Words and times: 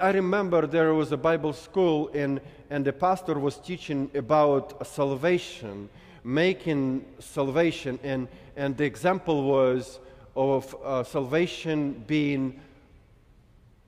I 0.00 0.10
remember 0.10 0.66
there 0.66 0.94
was 0.94 1.12
a 1.12 1.16
Bible 1.16 1.52
school, 1.52 2.10
and, 2.14 2.40
and 2.70 2.84
the 2.84 2.92
pastor 2.92 3.38
was 3.38 3.56
teaching 3.56 4.10
about 4.14 4.86
salvation, 4.86 5.88
making 6.22 7.04
salvation, 7.18 7.98
and, 8.02 8.28
and 8.56 8.76
the 8.76 8.84
example 8.84 9.44
was 9.44 9.98
of 10.36 10.74
uh, 10.84 11.02
salvation 11.04 12.04
being 12.06 12.60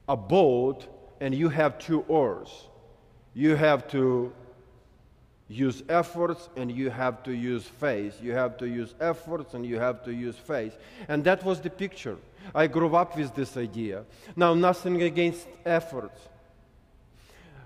a 0.09 0.17
boat, 0.17 0.87
and 1.21 1.35
you 1.35 1.49
have 1.49 1.79
two 1.79 2.01
oars. 2.09 2.67
You 3.35 3.55
have 3.55 3.89
to 3.93 4.33
use 5.51 5.83
efforts 5.89 6.49
and 6.57 6.71
you 6.71 6.91
have 6.91 7.25
to 7.25 7.33
use 7.33 7.65
faith. 7.65 8.23
You 8.23 8.33
have 8.33 8.57
to 8.59 8.69
use 8.69 8.95
efforts 9.01 9.55
and 9.55 9.67
you 9.67 9.81
have 9.81 10.05
to 10.05 10.15
use 10.15 10.37
faith. 10.37 10.79
And 11.09 11.25
that 11.25 11.45
was 11.45 11.61
the 11.61 11.71
picture. 11.71 12.17
I 12.55 12.69
grew 12.69 12.95
up 12.95 13.17
with 13.17 13.35
this 13.35 13.57
idea. 13.57 14.05
Now, 14.37 14.55
nothing 14.55 15.03
against 15.03 15.49
efforts, 15.67 16.21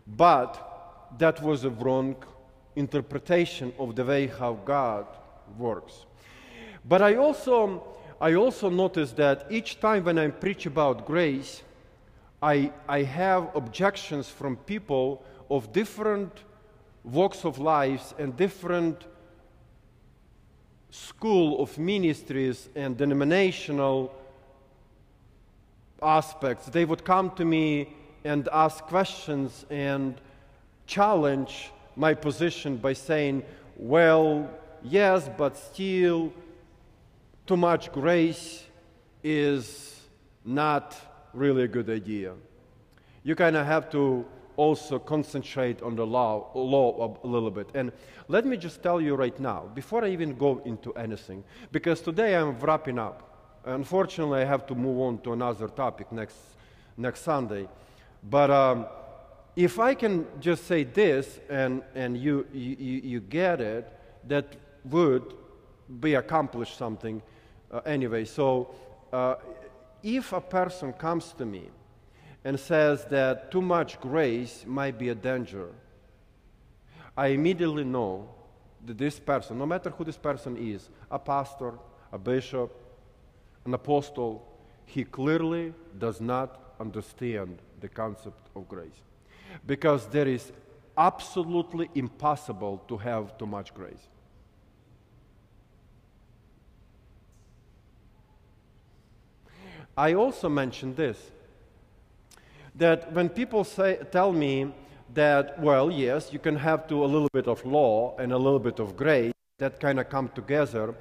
but 0.07 1.12
that 1.19 1.43
was 1.43 1.65
a 1.65 1.70
wrong 1.70 2.16
interpretation 2.74 3.73
of 3.79 3.95
the 3.95 4.05
way 4.05 4.29
how 4.29 4.55
God 4.65 5.07
works. 5.59 6.07
But 6.87 7.02
I 7.02 7.16
also, 7.16 7.87
I 8.19 8.32
also 8.35 8.71
noticed 8.71 9.16
that 9.16 9.46
each 9.51 9.79
time 9.79 10.05
when 10.05 10.19
I 10.19 10.29
preach 10.29 10.65
about 10.65 11.07
grace, 11.07 11.62
I, 12.43 12.73
I 12.88 13.02
have 13.02 13.55
objections 13.55 14.29
from 14.29 14.57
people 14.57 15.23
of 15.51 15.73
different 15.73 16.45
walks 17.05 17.45
of 17.45 17.59
lives 17.59 18.15
and 18.19 18.37
different 18.37 19.05
school 20.91 21.63
of 21.63 21.77
ministries 21.79 22.69
and 22.75 22.97
denominational 22.97 24.13
aspects. 26.03 26.67
They 26.67 26.85
would 26.85 27.05
come 27.05 27.30
to 27.33 27.45
me 27.45 27.95
and 28.25 28.49
ask 28.53 28.85
questions 28.85 29.67
and 29.71 30.21
challenge 30.87 31.71
my 31.95 32.15
position 32.15 32.77
by 32.77 32.95
saying, 32.95 33.43
well, 33.77 34.49
yes, 34.83 35.29
but 35.37 35.57
still, 35.57 36.33
too 37.46 37.57
much 37.57 37.93
grace 37.93 38.65
is 39.23 40.01
not 40.45 40.96
really 41.33 41.65
a 41.65 41.68
good 41.68 41.91
idea. 41.91 42.33
You 43.23 43.35
kind 43.35 43.57
of 43.57 43.66
have 43.66 43.91
to 43.91 44.24
also 44.57 44.99
concentrate 44.99 45.83
on 45.83 45.97
the 45.97 46.07
law, 46.07 46.51
law 46.55 47.19
a 47.23 47.27
little 47.27 47.51
bit. 47.51 47.69
And 47.74 47.93
let 48.29 48.47
me 48.47 48.57
just 48.57 48.83
tell 48.83 49.01
you 49.01 49.15
right 49.15 49.38
now, 49.38 49.71
before 49.74 50.05
I 50.05 50.09
even 50.09 50.37
go 50.37 50.63
into 50.65 50.93
anything, 50.95 51.45
because 51.73 52.01
today 52.01 52.37
I'm 52.37 52.59
wrapping 52.59 52.99
up. 52.99 53.63
Unfortunately, 53.65 54.41
I 54.41 54.45
have 54.45 54.66
to 54.66 54.74
move 54.74 55.01
on 55.01 55.19
to 55.23 55.33
another 55.33 55.69
topic 55.69 56.13
next, 56.13 56.37
next 56.96 57.23
Sunday. 57.23 57.69
But 58.23 58.51
um, 58.51 58.87
if 59.57 59.79
I 59.79 59.95
can 59.95 60.27
just 60.41 60.66
say 60.66 60.85
this 60.85 61.41
and, 61.49 61.83
and 61.95 62.16
you, 62.16 62.46
you, 62.52 62.77
you 63.02 63.21
get 63.21 63.61
it, 63.61 63.91
that 64.28 64.56
would 64.84 65.34
be 66.00 66.15
accomplished 66.15 66.77
something 66.77 67.22
uh, 67.71 67.81
anyway. 67.87 68.25
So 68.25 68.75
uh, 69.12 69.37
if 70.03 70.33
a 70.33 70.41
person 70.41 70.93
comes 70.93 71.33
to 71.34 71.44
me 71.44 71.71
and 72.44 72.60
says 72.60 73.06
that 73.06 73.50
too 73.50 73.62
much 73.62 74.00
grace 74.00 74.64
might 74.66 74.98
be 74.98 75.09
a 75.09 75.14
danger, 75.14 75.69
I 77.16 77.28
immediately 77.28 77.84
know 77.84 78.28
that 78.84 78.98
this 78.98 79.19
person, 79.19 79.59
no 79.59 79.66
matter 79.66 79.91
who 79.91 80.04
this 80.04 80.19
person 80.19 80.56
is, 80.56 80.91
a 81.10 81.19
pastor, 81.19 81.75
a 82.12 82.19
bishop, 82.19 82.70
an 83.65 83.72
apostle, 83.72 84.47
he 84.84 85.04
clearly 85.04 85.72
does 85.98 86.20
not 86.20 86.75
understand 86.78 87.59
the 87.81 87.88
concept 87.88 88.50
of 88.54 88.69
grace. 88.69 89.00
Because 89.66 90.06
there 90.09 90.28
is 90.28 90.53
absolutely 90.98 91.88
impossible 91.94 92.82
to 92.88 92.97
have 92.98 93.38
too 93.38 93.47
much 93.47 93.72
grace. 93.72 94.09
I 99.97 100.15
also 100.15 100.49
mentioned 100.49 100.97
this 100.97 101.31
that 102.75 103.12
when 103.12 103.29
people 103.29 103.65
say, 103.65 103.99
tell 104.11 104.33
me 104.33 104.73
that, 105.15 105.59
well, 105.61 105.91
yes, 105.91 106.33
you 106.33 106.39
can 106.39 106.57
have 106.57 106.89
to 106.89 107.05
a 107.05 107.07
little 107.07 107.29
bit 107.33 107.47
of 107.47 107.65
law 107.65 108.17
and 108.19 108.33
a 108.33 108.39
little 108.39 108.59
bit 108.59 108.81
of 108.81 108.97
grace 108.97 109.33
that 109.59 109.79
kind 109.79 110.01
of 110.01 110.09
come 110.09 110.29
together, 110.35 110.95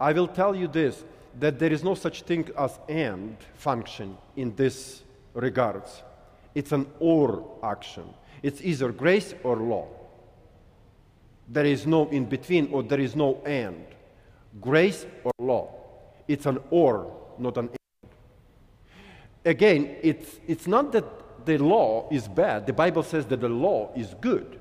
I 0.00 0.12
will 0.12 0.28
tell 0.28 0.54
you 0.54 0.68
this 0.68 1.04
that 1.40 1.58
there 1.58 1.72
is 1.72 1.82
no 1.82 1.94
such 1.94 2.22
thing 2.22 2.48
as 2.56 2.78
and 2.88 3.36
function 3.56 4.16
in 4.36 4.54
this 4.54 5.02
regards. 5.34 6.02
It's 6.54 6.72
an 6.72 6.86
or 7.00 7.58
action. 7.62 8.04
It's 8.42 8.60
either 8.62 8.92
grace 8.92 9.34
or 9.42 9.56
law. 9.56 9.88
There 11.48 11.64
is 11.64 11.86
no 11.86 12.08
in 12.10 12.26
between 12.26 12.72
or 12.72 12.82
there 12.82 13.00
is 13.00 13.16
no 13.16 13.42
and. 13.44 13.84
Grace 14.60 15.06
or 15.24 15.32
law. 15.38 15.74
It's 16.28 16.46
an 16.46 16.58
or, 16.70 17.12
not 17.38 17.56
an 17.56 17.70
again, 19.44 19.96
it's, 20.02 20.40
it's 20.46 20.66
not 20.66 20.92
that 20.92 21.04
the 21.46 21.58
law 21.58 22.08
is 22.10 22.28
bad. 22.28 22.66
The 22.66 22.72
Bible 22.72 23.02
says 23.02 23.26
that 23.26 23.40
the 23.40 23.48
law 23.48 23.90
is 23.94 24.14
good, 24.20 24.60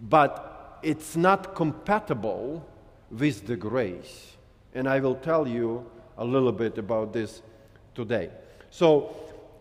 but 0.00 0.78
it's 0.82 1.16
not 1.16 1.54
compatible 1.54 2.66
with 3.10 3.46
the 3.46 3.56
grace. 3.56 4.36
And 4.74 4.88
I 4.88 5.00
will 5.00 5.16
tell 5.16 5.46
you 5.46 5.84
a 6.16 6.24
little 6.24 6.52
bit 6.52 6.78
about 6.78 7.12
this 7.12 7.42
today. 7.94 8.30
So, 8.70 9.16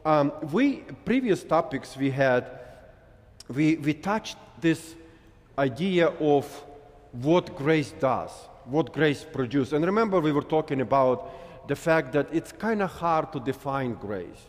um, 0.06 0.32
we 0.54 0.78
previous 1.04 1.44
topics 1.44 1.98
we 1.98 2.12
had, 2.12 2.60
we, 3.48 3.76
we 3.78 3.94
touched 3.94 4.38
this 4.62 4.96
idea 5.58 6.08
of 6.08 6.46
what 7.12 7.56
grace 7.56 7.94
does, 8.00 8.32
what 8.66 8.94
grace 8.94 9.26
produces. 9.26 9.74
And 9.74 9.86
remember, 9.86 10.20
we 10.20 10.32
were 10.32 10.44
talking 10.44 10.82
about 10.82 11.34
the 11.70 11.76
fact 11.76 12.14
that 12.14 12.28
it's 12.34 12.52
kind 12.52 12.82
of 12.82 12.90
hard 12.90 13.32
to 13.32 13.40
define 13.40 13.94
grace. 13.94 14.48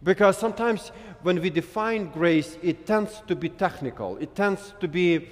Because 0.00 0.38
sometimes 0.38 0.92
when 1.22 1.40
we 1.42 1.50
define 1.50 2.08
grace, 2.10 2.56
it 2.62 2.86
tends 2.86 3.20
to 3.26 3.34
be 3.34 3.48
technical, 3.48 4.16
it 4.18 4.36
tends 4.36 4.74
to 4.78 4.86
be 4.86 5.28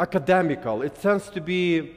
academical, 0.00 0.82
it 0.82 0.96
tends 0.96 1.30
to 1.30 1.40
be 1.40 1.96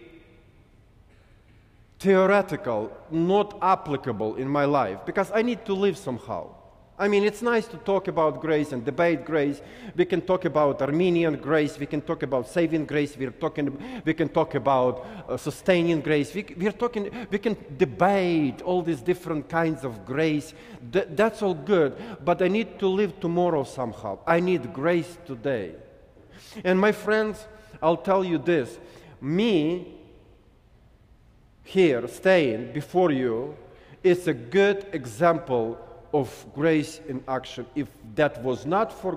theoretical, 1.97 2.95
not 3.09 3.57
applicable 3.63 4.35
in 4.35 4.47
my 4.47 4.65
life, 4.65 4.99
because 5.07 5.31
I 5.33 5.41
need 5.41 5.65
to 5.65 5.73
live 5.73 5.97
somehow. 5.97 6.49
I 6.97 7.07
mean, 7.07 7.23
it's 7.23 7.41
nice 7.41 7.65
to 7.67 7.77
talk 7.77 8.07
about 8.07 8.39
grace 8.39 8.71
and 8.71 8.85
debate 8.85 9.25
grace. 9.25 9.61
We 9.95 10.05
can 10.05 10.21
talk 10.21 10.45
about 10.45 10.79
Arminian 10.79 11.37
grace. 11.37 11.79
We 11.79 11.87
can 11.87 12.01
talk 12.01 12.21
about 12.21 12.47
saving 12.47 12.85
grace. 12.85 13.17
We're 13.17 13.31
talking, 13.31 13.75
we 14.05 14.13
can 14.13 14.29
talk 14.29 14.53
about 14.53 15.05
uh, 15.27 15.35
sustaining 15.37 16.01
grace. 16.01 16.33
We, 16.35 16.45
we're 16.55 16.71
talking, 16.71 17.27
we 17.31 17.39
can 17.39 17.57
debate 17.77 18.61
all 18.61 18.83
these 18.83 19.01
different 19.01 19.49
kinds 19.49 19.83
of 19.83 20.05
grace. 20.05 20.53
Th- 20.91 21.07
that's 21.11 21.41
all 21.41 21.55
good. 21.55 21.97
But 22.23 22.43
I 22.43 22.47
need 22.47 22.77
to 22.77 22.87
live 22.87 23.19
tomorrow 23.19 23.63
somehow. 23.63 24.19
I 24.27 24.39
need 24.39 24.71
grace 24.71 25.17
today. 25.25 25.73
And 26.63 26.79
my 26.79 26.91
friends, 26.91 27.47
I'll 27.81 27.97
tell 27.97 28.23
you 28.23 28.37
this 28.37 28.77
me 29.19 29.95
here 31.63 32.07
staying 32.07 32.73
before 32.73 33.11
you 33.11 33.55
is 34.03 34.27
a 34.27 34.33
good 34.33 34.85
example 34.91 35.79
of 36.13 36.45
grace 36.53 37.01
in 37.07 37.23
action. 37.27 37.65
If 37.75 37.87
that 38.15 38.41
was 38.43 38.65
not 38.65 38.93
for 38.93 39.15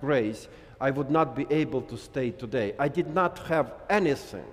grace, 0.00 0.48
I 0.80 0.90
would 0.90 1.10
not 1.10 1.36
be 1.36 1.46
able 1.50 1.82
to 1.82 1.96
stay 1.96 2.30
today. 2.30 2.74
I 2.78 2.88
did 2.88 3.14
not 3.14 3.38
have 3.46 3.72
anything 3.88 4.44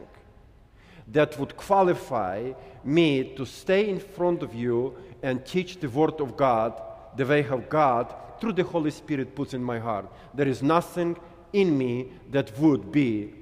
that 1.08 1.38
would 1.40 1.58
qualify 1.58 2.54
me 2.84 3.36
to 3.36 3.46
stay 3.46 3.90
in 3.90 4.00
front 4.00 4.44
of 4.44 4.54
you 4.54 4.96
and 5.24 5.46
teach 5.46 5.80
the 5.80 5.90
Word 5.90 6.22
of 6.22 6.38
God 6.38 6.82
the 7.18 7.26
way 7.26 7.46
of 7.46 7.68
God, 7.70 8.14
through 8.40 8.54
the 8.54 8.64
Holy 8.64 8.92
Spirit, 8.92 9.36
puts 9.36 9.54
in 9.54 9.64
my 9.64 9.80
heart. 9.80 10.10
There 10.34 10.48
is 10.48 10.64
nothing 10.64 11.18
in 11.52 11.78
me 11.78 12.12
that 12.32 12.58
would 12.58 12.92
be 12.92 13.34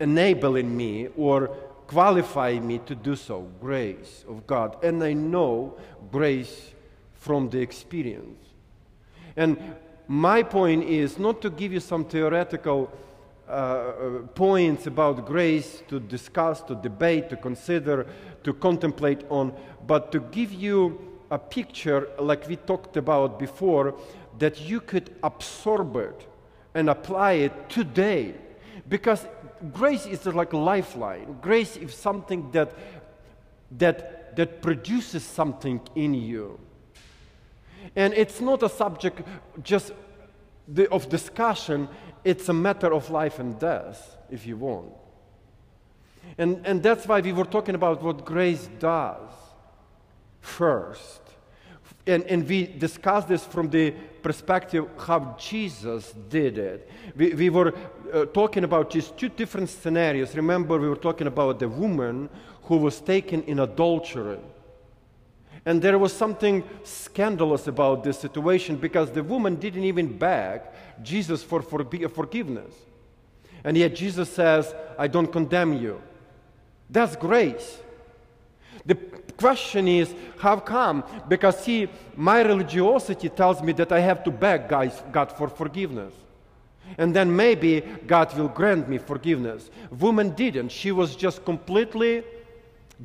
enabling 0.00 0.76
me 0.76 1.08
or 1.16 1.46
qualifying 1.86 2.66
me 2.66 2.78
to 2.86 2.94
do 2.94 3.14
so. 3.14 3.42
Grace 3.60 4.24
of 4.28 4.46
God. 4.46 4.82
And 4.82 5.02
I 5.04 5.12
know 5.12 5.78
grace 6.10 6.72
from 7.22 7.48
the 7.50 7.60
experience. 7.60 8.44
And 9.36 9.56
my 10.08 10.42
point 10.42 10.82
is 10.84 11.18
not 11.18 11.40
to 11.42 11.50
give 11.50 11.72
you 11.72 11.78
some 11.78 12.04
theoretical 12.04 12.90
uh, 13.48 13.52
uh, 13.52 14.18
points 14.34 14.88
about 14.88 15.24
grace 15.24 15.84
to 15.88 16.00
discuss, 16.00 16.62
to 16.62 16.74
debate, 16.74 17.30
to 17.30 17.36
consider, 17.36 18.06
to 18.42 18.52
contemplate 18.52 19.24
on, 19.30 19.52
but 19.86 20.10
to 20.10 20.18
give 20.32 20.52
you 20.52 20.98
a 21.30 21.38
picture, 21.38 22.08
like 22.18 22.48
we 22.48 22.56
talked 22.56 22.96
about 22.96 23.38
before, 23.38 23.94
that 24.38 24.60
you 24.60 24.80
could 24.80 25.14
absorb 25.22 25.94
it 25.96 26.26
and 26.74 26.90
apply 26.90 27.32
it 27.32 27.68
today. 27.68 28.34
Because 28.88 29.26
grace 29.72 30.06
is 30.06 30.26
like 30.26 30.52
a 30.52 30.58
lifeline. 30.58 31.36
Grace 31.40 31.76
is 31.76 31.94
something 31.94 32.50
that, 32.50 32.74
that, 33.78 34.34
that 34.34 34.60
produces 34.60 35.22
something 35.22 35.80
in 35.94 36.14
you. 36.14 36.58
And 37.94 38.14
it's 38.14 38.40
not 38.40 38.62
a 38.62 38.68
subject 38.68 39.22
just 39.62 39.92
of 40.90 41.08
discussion, 41.08 41.88
it's 42.24 42.48
a 42.48 42.52
matter 42.52 42.92
of 42.92 43.10
life 43.10 43.38
and 43.38 43.58
death, 43.58 44.16
if 44.30 44.46
you 44.46 44.56
want. 44.56 44.92
And, 46.38 46.64
and 46.64 46.82
that's 46.82 47.06
why 47.06 47.20
we 47.20 47.32
were 47.32 47.44
talking 47.44 47.74
about 47.74 48.02
what 48.02 48.24
grace 48.24 48.68
does 48.78 49.30
first. 50.40 51.20
And, 52.06 52.24
and 52.24 52.48
we 52.48 52.66
discussed 52.66 53.28
this 53.28 53.44
from 53.44 53.70
the 53.70 53.92
perspective 54.22 54.88
how 54.98 55.36
Jesus 55.38 56.12
did 56.28 56.58
it. 56.58 56.90
We, 57.16 57.34
we 57.34 57.50
were 57.50 57.74
uh, 58.12 58.24
talking 58.26 58.64
about 58.64 58.90
just 58.90 59.16
two 59.16 59.28
different 59.28 59.68
scenarios. 59.68 60.34
Remember, 60.34 60.78
we 60.78 60.88
were 60.88 60.96
talking 60.96 61.26
about 61.26 61.58
the 61.58 61.68
woman 61.68 62.28
who 62.64 62.76
was 62.76 63.00
taken 63.00 63.42
in 63.44 63.60
adultery. 63.60 64.38
And 65.64 65.80
there 65.80 65.98
was 65.98 66.12
something 66.12 66.64
scandalous 66.82 67.68
about 67.68 68.02
this 68.02 68.18
situation 68.18 68.76
because 68.76 69.10
the 69.12 69.22
woman 69.22 69.56
didn't 69.56 69.84
even 69.84 70.18
beg 70.18 70.62
Jesus 71.02 71.42
for 71.42 71.62
forgiveness. 71.62 72.74
And 73.62 73.76
yet 73.76 73.94
Jesus 73.94 74.28
says, 74.28 74.74
I 74.98 75.06
don't 75.06 75.30
condemn 75.30 75.74
you. 75.74 76.02
That's 76.90 77.14
grace. 77.14 77.78
The 78.84 78.96
question 79.36 79.86
is, 79.86 80.12
how 80.38 80.58
come? 80.58 81.04
Because, 81.28 81.62
see, 81.62 81.88
my 82.16 82.42
religiosity 82.42 83.28
tells 83.28 83.62
me 83.62 83.72
that 83.74 83.92
I 83.92 84.00
have 84.00 84.24
to 84.24 84.32
beg 84.32 84.68
God 84.68 85.32
for 85.32 85.48
forgiveness. 85.48 86.12
And 86.98 87.14
then 87.14 87.34
maybe 87.34 87.82
God 88.06 88.36
will 88.36 88.48
grant 88.48 88.88
me 88.88 88.98
forgiveness. 88.98 89.70
Woman 89.90 90.30
didn't. 90.30 90.70
She 90.70 90.90
was 90.90 91.14
just 91.14 91.44
completely 91.44 92.24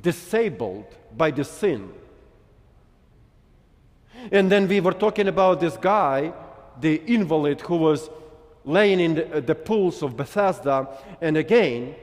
disabled 0.02 0.86
by 1.16 1.30
the 1.30 1.44
sin. 1.44 1.94
And 4.32 4.52
then 4.52 4.68
we 4.68 4.80
were 4.80 4.94
talking 4.94 5.28
about 5.28 5.60
this 5.60 5.78
guy, 5.78 6.34
the 6.80 7.02
invalid 7.06 7.62
who 7.62 7.78
was 7.78 8.10
laying 8.66 9.00
in 9.00 9.16
the, 9.16 9.38
uh, 9.38 9.40
the 9.40 9.56
pools 9.56 10.04
of 10.04 10.18
Bethesda. 10.18 10.88
And 11.22 11.38
again, 11.38 11.96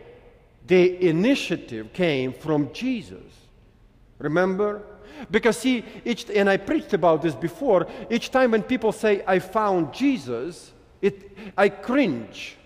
the 0.67 1.09
initiative 1.09 1.93
came 1.93 2.33
from 2.33 2.73
Jesus. 2.73 3.23
Remember? 4.19 4.83
Because 5.31 5.59
see, 5.59 5.85
each, 6.05 6.29
and 6.31 6.49
I 6.49 6.57
preached 6.57 6.93
about 6.95 7.23
this 7.23 7.35
before, 7.35 7.87
each 8.11 8.31
time 8.31 8.53
when 8.53 8.63
people 8.63 8.93
say, 8.93 9.23
I 9.27 9.39
found 9.39 9.93
Jesus, 9.93 10.73
it, 11.01 11.37
I 11.57 11.69
cringe 11.69 12.57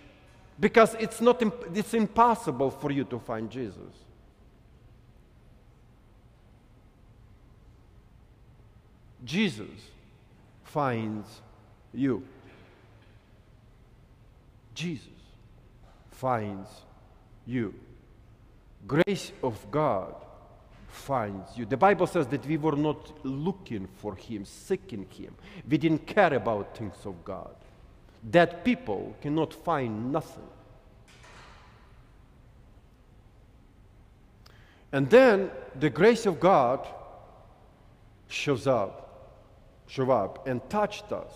because 0.60 0.94
it's, 0.98 1.20
not, 1.20 1.42
it's 1.74 1.94
impossible 1.94 2.70
for 2.70 2.90
you 2.90 3.04
to 3.04 3.18
find 3.18 3.50
Jesus. 3.50 4.07
Jesus 9.28 9.68
finds 10.64 11.42
you. 11.92 12.22
Jesus 14.74 15.04
finds 16.12 16.70
you. 17.46 17.74
Grace 18.86 19.32
of 19.42 19.70
God 19.70 20.14
finds 20.88 21.58
you. 21.58 21.66
The 21.66 21.76
Bible 21.76 22.06
says 22.06 22.26
that 22.28 22.46
we 22.46 22.56
were 22.56 22.74
not 22.74 23.12
looking 23.22 23.86
for 23.96 24.14
Him, 24.14 24.46
seeking 24.46 25.04
Him. 25.10 25.34
We 25.68 25.76
didn't 25.76 26.06
care 26.06 26.32
about 26.32 26.74
things 26.74 26.96
of 27.04 27.22
God. 27.22 27.54
That 28.30 28.64
people 28.64 29.14
cannot 29.20 29.52
find 29.52 30.10
nothing. 30.10 30.48
And 34.90 35.10
then 35.10 35.50
the 35.78 35.90
grace 35.90 36.24
of 36.24 36.40
God 36.40 36.88
shows 38.28 38.66
up 38.66 39.07
up 39.96 40.46
and 40.46 40.60
touched 40.68 41.12
us. 41.12 41.32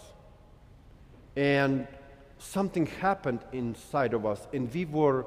And 1.36 1.86
something 2.38 2.86
happened 2.86 3.40
inside 3.52 4.14
of 4.14 4.26
us, 4.26 4.46
and 4.52 4.72
we 4.72 4.84
were 4.84 5.24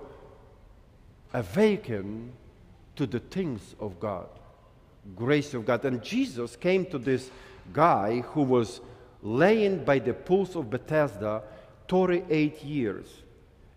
awakened 1.34 2.32
to 2.96 3.06
the 3.06 3.20
things 3.20 3.76
of 3.80 4.00
God, 4.00 4.28
grace 5.16 5.54
of 5.54 5.66
God. 5.66 5.84
And 5.86 6.04
Jesus 6.04 6.56
came 6.56 6.86
to 6.88 6.98
this 6.98 7.32
guy 7.74 8.22
who 8.22 8.42
was 8.42 8.82
laying 9.22 9.84
by 9.84 10.00
the 10.00 10.14
pools 10.14 10.56
of 10.56 10.70
Bethesda 10.70 11.42
38 11.88 12.64
years, 12.64 13.24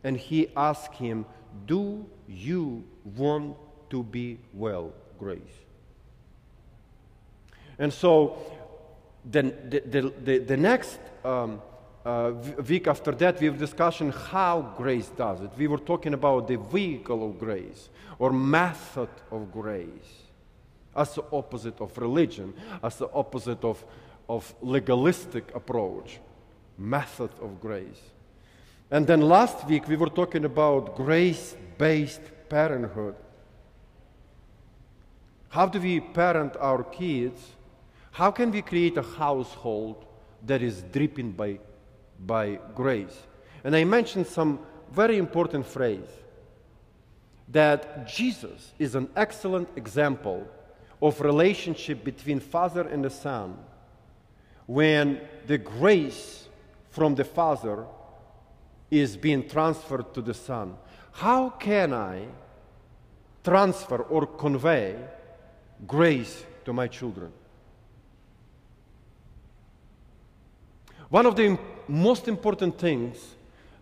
and 0.04 0.16
he 0.16 0.48
asked 0.56 0.94
him, 0.94 1.24
Do 1.66 2.06
you 2.28 2.84
want 3.16 3.56
to 3.90 4.02
be 4.02 4.38
well, 4.52 4.92
Grace? 5.18 5.40
And 7.78 7.92
so 7.92 8.36
the, 9.24 9.42
the, 9.42 10.12
the, 10.24 10.38
the 10.38 10.56
next 10.56 10.98
um, 11.24 11.60
uh, 12.04 12.32
week 12.66 12.86
after 12.86 13.12
that, 13.12 13.40
we 13.40 13.46
have 13.46 13.58
discussion 13.58 14.10
how 14.10 14.74
grace 14.76 15.08
does 15.08 15.40
it. 15.40 15.50
We 15.58 15.66
were 15.66 15.78
talking 15.78 16.14
about 16.14 16.48
the 16.48 16.56
vehicle 16.56 17.28
of 17.28 17.38
grace 17.38 17.88
or 18.18 18.32
method 18.32 19.10
of 19.30 19.52
grace 19.52 20.28
as 20.96 21.14
the 21.14 21.24
opposite 21.32 21.80
of 21.80 21.96
religion, 21.98 22.54
as 22.82 22.96
the 22.96 23.08
opposite 23.12 23.62
of, 23.64 23.84
of 24.28 24.54
legalistic 24.62 25.54
approach, 25.54 26.18
method 26.76 27.30
of 27.40 27.60
grace. 27.60 28.00
And 28.90 29.06
then 29.06 29.20
last 29.20 29.66
week 29.66 29.86
we 29.86 29.96
were 29.96 30.08
talking 30.08 30.44
about 30.44 30.96
grace-based 30.96 32.22
parenthood. 32.48 33.14
How 35.50 35.66
do 35.66 35.80
we 35.80 36.00
parent 36.00 36.56
our 36.56 36.82
kids 36.82 37.40
how 38.18 38.32
can 38.32 38.50
we 38.50 38.62
create 38.62 38.96
a 38.96 39.02
household 39.02 40.04
that 40.44 40.60
is 40.60 40.82
dripping 40.90 41.30
by, 41.30 41.56
by 42.26 42.58
grace? 42.74 43.16
And 43.62 43.76
I 43.76 43.84
mentioned 43.84 44.26
some 44.26 44.58
very 44.90 45.18
important 45.18 45.64
phrase 45.64 46.10
that 47.46 48.08
Jesus 48.08 48.72
is 48.76 48.96
an 48.96 49.08
excellent 49.14 49.68
example 49.76 50.48
of 51.00 51.20
relationship 51.20 52.02
between 52.02 52.40
father 52.40 52.88
and 52.88 53.04
the 53.04 53.10
son 53.10 53.56
when 54.66 55.20
the 55.46 55.58
grace 55.58 56.48
from 56.90 57.14
the 57.14 57.24
father 57.24 57.86
is 58.90 59.16
being 59.16 59.48
transferred 59.48 60.12
to 60.14 60.22
the 60.22 60.34
son. 60.34 60.76
How 61.12 61.50
can 61.50 61.94
I 61.94 62.26
transfer 63.44 63.98
or 63.98 64.26
convey 64.26 64.96
grace 65.86 66.44
to 66.64 66.72
my 66.72 66.88
children? 66.88 67.32
One 71.10 71.24
of 71.24 71.36
the 71.36 71.58
most 71.88 72.28
important 72.28 72.78
things 72.78 73.16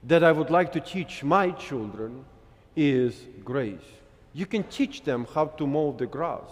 that 0.04 0.22
I 0.22 0.30
would 0.30 0.48
like 0.48 0.70
to 0.72 0.80
teach 0.80 1.24
my 1.24 1.50
children 1.50 2.24
is 2.76 3.20
grace. 3.44 3.80
You 4.32 4.46
can 4.46 4.62
teach 4.62 5.02
them 5.02 5.26
how 5.34 5.46
to 5.46 5.66
mow 5.66 5.90
the 5.90 6.06
grass. 6.06 6.50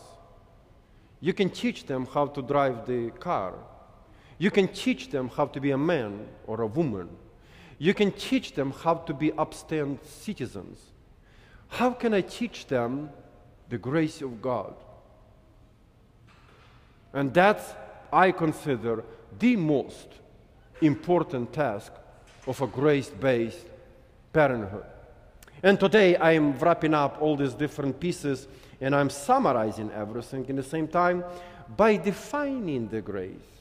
You 1.21 1.33
can 1.33 1.51
teach 1.51 1.87
them 1.87 2.07
how 2.07 2.27
to 2.27 2.43
drive 2.43 2.87
the 2.87 3.11
car. 3.21 3.55
You 4.37 4.51
can 4.51 4.67
teach 4.67 5.11
them 5.11 5.29
how 5.29 5.47
to 5.47 5.61
be 5.61 5.71
a 5.71 5.79
man 5.79 6.27
or 6.47 6.63
a 6.63 6.67
woman. 6.67 7.09
You 7.79 7.95
can 7.95 8.11
teach 8.11 8.55
them 8.55 8.73
how 8.73 8.95
to 8.95 9.15
be 9.15 9.31
upstand 9.31 10.05
citizens. 10.05 10.79
How 11.69 11.91
can 11.93 12.15
I 12.15 12.23
teach 12.23 12.67
them 12.67 13.11
the 13.69 13.79
grace 13.79 14.23
of 14.23 14.43
God? 14.43 14.75
And 17.13 17.33
that's, 17.33 17.65
I 18.13 18.33
consider, 18.33 19.05
the 19.39 19.55
most 19.55 20.09
important 20.81 21.53
task 21.53 21.93
of 22.47 22.61
a 22.61 22.67
grace 22.67 23.11
based 23.11 23.67
parenthood. 24.33 24.85
And 25.63 25.81
today 25.81 26.17
I 26.17 26.33
am 26.33 26.59
wrapping 26.59 26.95
up 26.95 27.23
all 27.23 27.37
these 27.37 27.55
different 27.55 27.99
pieces 27.99 28.49
and 28.81 28.95
I'm 28.95 29.11
summarizing 29.11 29.91
everything 29.93 30.47
in 30.49 30.57
the 30.57 30.63
same 30.63 30.89
time 30.89 31.25
by 31.77 31.97
defining 31.97 32.89
the 32.89 33.01
grace. 33.01 33.55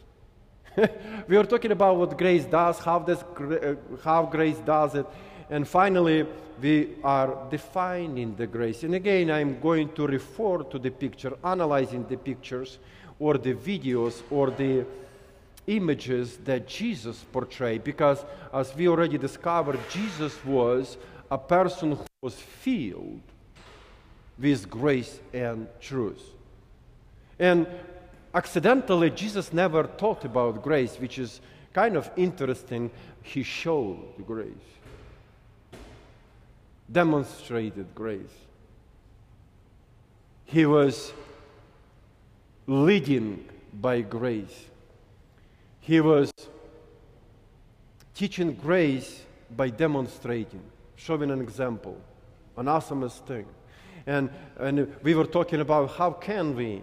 we 1.27 1.37
are 1.37 1.45
talking 1.45 1.71
about 1.71 1.97
what 1.97 2.17
grace 2.17 2.45
does, 2.45 2.79
how, 2.79 2.99
does, 2.99 3.23
uh, 3.23 3.75
how 4.03 4.25
grace 4.25 4.57
does 4.65 4.95
it, 4.95 5.05
and 5.49 5.67
finally 5.67 6.25
we 6.61 6.95
are 7.03 7.47
defining 7.49 8.35
the 8.35 8.47
grace. 8.47 8.83
And 8.83 8.95
again, 8.95 9.31
I'm 9.31 9.59
going 9.59 9.93
to 9.93 10.07
refer 10.07 10.63
to 10.63 10.79
the 10.79 10.89
picture, 10.89 11.33
analyzing 11.43 12.05
the 12.07 12.17
pictures 12.17 12.79
or 13.19 13.37
the 13.37 13.53
videos 13.53 14.21
or 14.31 14.49
the 14.49 14.85
images 15.67 16.37
that 16.45 16.67
Jesus 16.67 17.23
portrayed 17.31 17.83
because, 17.83 18.23
as 18.53 18.75
we 18.75 18.87
already 18.87 19.17
discovered, 19.17 19.79
Jesus 19.89 20.43
was 20.45 20.97
a 21.31 21.37
person 21.37 21.93
who 21.93 22.05
was 22.21 22.35
filled 22.35 23.21
with 24.39 24.69
grace 24.69 25.19
and 25.33 25.67
truth. 25.79 26.23
And 27.39 27.67
accidentally, 28.33 29.09
Jesus 29.09 29.53
never 29.53 29.83
taught 29.83 30.25
about 30.25 30.61
grace, 30.61 30.97
which 30.97 31.17
is 31.19 31.39
kind 31.73 31.95
of 31.95 32.09
interesting. 32.15 32.91
He 33.21 33.43
showed 33.43 34.25
grace, 34.25 34.47
demonstrated 36.91 37.87
grace. 37.95 38.37
He 40.45 40.65
was 40.65 41.13
leading 42.67 43.45
by 43.73 44.01
grace. 44.01 44.65
He 45.83 45.99
was 45.99 46.31
teaching 48.15 48.53
grace 48.53 49.21
by 49.53 49.69
demonstrating, 49.69 50.61
showing 50.95 51.29
an 51.29 51.41
example, 51.41 51.99
an 52.55 52.67
awesomest 52.67 53.25
thing. 53.27 53.45
And, 54.07 54.29
and 54.57 54.95
we 55.03 55.13
were 55.13 55.25
talking 55.25 55.59
about 55.59 55.91
how 55.91 56.11
can 56.11 56.55
we, 56.55 56.81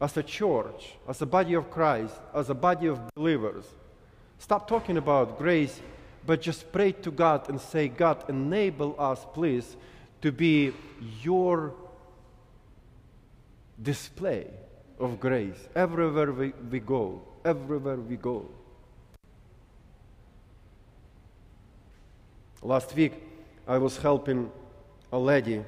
as 0.00 0.16
a 0.16 0.24
church, 0.24 0.94
as 1.08 1.22
a 1.22 1.26
body 1.26 1.54
of 1.54 1.70
Christ, 1.70 2.16
as 2.34 2.50
a 2.50 2.54
body 2.54 2.88
of 2.88 2.98
believers, 3.14 3.64
stop 4.38 4.66
talking 4.66 4.96
about 4.96 5.38
grace, 5.38 5.80
but 6.26 6.42
just 6.42 6.72
pray 6.72 6.90
to 6.90 7.12
God 7.12 7.48
and 7.48 7.60
say, 7.60 7.86
God, 7.86 8.28
enable 8.28 8.96
us, 8.98 9.24
please, 9.34 9.76
to 10.22 10.32
be 10.32 10.72
your 11.22 11.74
display 13.80 14.48
of 14.98 15.20
grace 15.20 15.68
everywhere 15.76 16.32
we, 16.32 16.52
we 16.68 16.80
go, 16.80 17.22
everywhere 17.46 17.96
we 17.96 18.16
go. 18.16 18.44
Last 22.60 22.96
week, 22.96 23.12
I 23.68 23.78
was 23.78 23.96
helping 23.98 24.50
a 25.12 25.18
lady, 25.18 25.62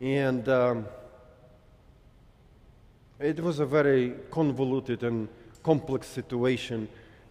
and 0.00 0.48
um, 0.48 0.86
it 3.20 3.38
was 3.38 3.60
a 3.60 3.66
very 3.66 4.14
convoluted 4.32 5.04
and 5.04 5.28
complex 5.62 6.08
situation, 6.08 6.88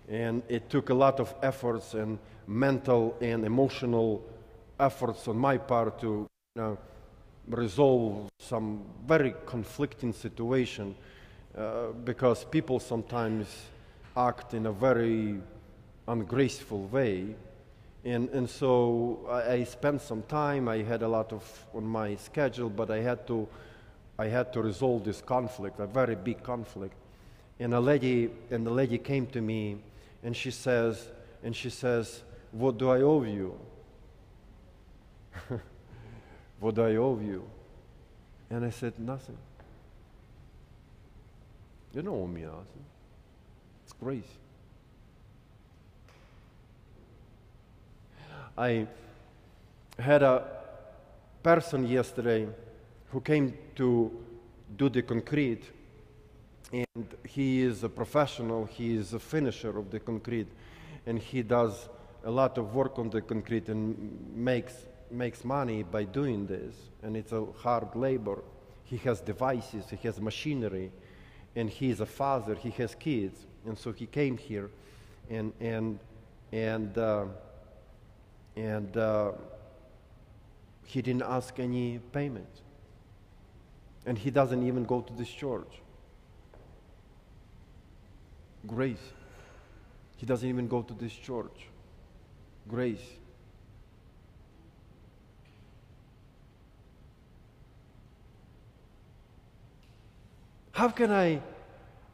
and 0.08 0.42
it 0.48 0.70
took 0.70 0.90
a 0.90 0.94
lot 0.94 1.20
of 1.20 1.36
efforts 1.42 1.94
and 1.96 2.18
mental 2.48 3.18
and 3.20 3.44
emotional 3.44 4.24
efforts 4.80 5.28
on 5.28 5.38
my 5.38 5.58
part 5.58 6.00
to 6.00 6.08
you 6.08 6.28
know, 6.56 6.78
resolve 7.50 8.30
some 8.40 8.86
very 9.06 9.34
conflicting 9.46 10.14
situation 10.14 10.96
uh, 11.60 11.88
because 12.06 12.46
people 12.46 12.80
sometimes 12.80 13.48
act 14.16 14.54
in 14.54 14.66
a 14.66 14.72
very 14.72 15.36
ungraceful 16.08 16.86
way. 16.86 17.36
And, 18.06 18.30
and 18.30 18.50
so 18.50 19.28
I, 19.30 19.52
I 19.52 19.64
spent 19.66 20.02
some 20.02 20.24
time, 20.24 20.70
I 20.70 20.78
had 20.78 21.02
a 21.02 21.08
lot 21.08 21.34
of 21.34 21.44
on 21.74 21.84
my 21.84 22.16
schedule, 22.16 22.70
but 22.70 22.90
I 22.90 23.02
had 23.02 23.28
to, 23.28 23.46
I 24.18 24.28
had 24.28 24.54
to 24.54 24.62
resolve 24.62 25.04
this 25.04 25.22
conflict, 25.22 25.80
a 25.82 25.86
very 25.86 26.16
big 26.16 26.44
conflict. 26.44 26.96
And 27.60 27.74
a 27.74 27.80
lady, 27.82 28.30
and 28.50 28.66
the 28.66 28.72
lady 28.72 28.98
came 28.98 29.28
to 29.28 29.42
me 29.42 29.80
and 30.24 30.34
she 30.36 30.52
says, 30.52 31.10
and 31.44 31.54
she 31.54 31.70
says, 31.70 32.24
what 32.52 32.78
do 32.78 32.90
I 32.90 33.02
owe 33.02 33.24
you? 33.24 33.60
what 36.60 36.76
do 36.76 36.84
I 36.84 36.96
owe 36.96 37.20
you? 37.20 37.44
And 38.50 38.66
I 38.66 38.70
said, 38.70 38.98
Nothing. 38.98 39.38
You 41.94 42.08
owe 42.08 42.28
me. 42.28 42.46
It's 43.84 43.94
grace. 43.94 44.24
I 48.58 48.88
had 49.98 50.22
a 50.22 50.46
person 51.42 51.88
yesterday 51.88 52.48
who 53.12 53.22
came 53.22 53.58
to 53.76 54.12
do 54.78 54.90
the 54.90 55.02
concrete, 55.02 55.64
and 56.72 57.16
he 57.26 57.62
is 57.62 57.84
a 57.84 57.90
professional, 57.90 58.66
he 58.66 58.96
is 58.96 59.14
a 59.14 59.20
finisher 59.20 59.78
of 59.78 59.90
the 59.90 60.00
concrete, 60.00 60.48
and 61.06 61.18
he 61.18 61.42
does 61.42 61.90
a 62.24 62.30
lot 62.30 62.58
of 62.58 62.76
work 62.76 63.00
on 63.00 63.10
the 63.10 63.22
concrete 63.22 63.70
and 63.70 64.36
makes 64.36 64.86
makes 65.12 65.44
money 65.44 65.84
by 65.84 66.04
doing 66.04 66.46
this, 66.46 66.76
and 67.02 67.18
it's 67.18 67.32
a 67.32 67.46
hard 67.58 67.96
labor. 67.96 68.44
He 68.84 68.98
has 68.98 69.22
devices, 69.22 69.90
he 69.90 70.08
has 70.08 70.20
machinery, 70.20 70.92
and 71.60 71.70
he 71.70 71.90
is 71.90 72.00
a 72.00 72.06
father, 72.06 72.56
he 72.56 72.70
has 72.70 72.96
kids, 72.96 73.46
and 73.66 73.78
so 73.78 73.92
he 73.92 74.06
came 74.06 74.38
here, 74.38 74.70
and 75.30 75.52
and 75.60 76.00
and 76.54 76.98
uh, 76.98 77.26
and 78.56 78.96
uh, 78.96 79.32
he 80.86 81.02
didn't 81.02 81.24
ask 81.24 81.60
any 81.60 82.00
payment, 82.14 82.62
and 84.06 84.18
he 84.18 84.32
doesn't 84.32 84.66
even 84.66 84.86
go 84.86 85.02
to 85.02 85.14
this 85.14 85.28
church. 85.28 85.82
Grace. 88.66 89.12
He 90.16 90.26
doesn't 90.26 90.48
even 90.48 90.70
go 90.70 90.82
to 90.82 90.94
this 90.94 91.14
church. 91.14 91.68
Grace. 92.70 93.19
How 100.80 100.88
can 100.88 101.12
I 101.12 101.42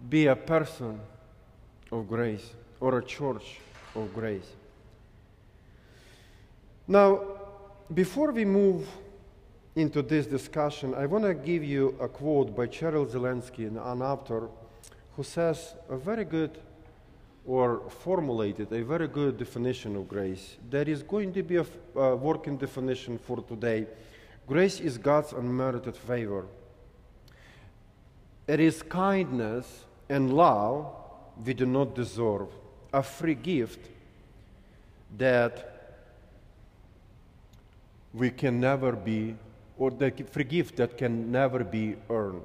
be 0.10 0.26
a 0.26 0.36
person 0.36 1.00
of 1.92 2.08
grace 2.08 2.50
or 2.80 2.98
a 2.98 3.04
church 3.04 3.60
of 3.94 4.12
grace? 4.12 4.50
Now, 6.88 7.22
before 7.94 8.32
we 8.32 8.44
move 8.44 8.88
into 9.76 10.02
this 10.02 10.26
discussion, 10.26 10.96
I 10.96 11.06
want 11.06 11.26
to 11.26 11.36
give 11.36 11.64
you 11.64 11.96
a 12.02 12.08
quote 12.08 12.56
by 12.56 12.66
Cheryl 12.66 13.06
Zelensky, 13.06 13.68
an 13.68 14.02
author, 14.02 14.50
who 15.16 15.22
says 15.22 15.76
a 15.88 15.96
very 15.96 16.26
good 16.26 16.58
or 17.46 17.88
formulated 17.88 18.74
a 18.74 18.84
very 18.84 19.08
good 19.08 19.38
definition 19.38 19.96
of 19.96 20.08
grace. 20.08 20.58
There 20.72 20.90
is 20.90 21.04
going 21.04 21.34
to 21.34 21.44
be 21.44 21.58
a, 21.58 21.66
a 21.96 22.16
working 22.16 22.58
definition 22.58 23.20
for 23.20 23.44
today. 23.44 23.86
Grace 24.48 24.80
is 24.80 24.98
God's 24.98 25.34
unmerited 25.34 25.96
favor 25.96 26.48
it 28.48 28.60
is 28.60 28.82
kindness 28.84 29.86
and 30.10 30.34
love 30.34 30.88
we 31.46 31.54
do 31.54 31.66
not 31.66 31.96
deserve, 31.96 32.48
a 32.94 33.04
free 33.04 33.36
gift 33.36 33.80
that 35.18 35.72
we 38.14 38.30
can 38.30 38.60
never 38.60 38.94
be, 38.94 39.36
or 39.78 39.92
the 39.92 40.12
free 40.32 40.44
gift 40.44 40.78
that 40.78 40.98
can 40.98 41.32
never 41.32 41.64
be 41.64 41.96
earned. 42.10 42.42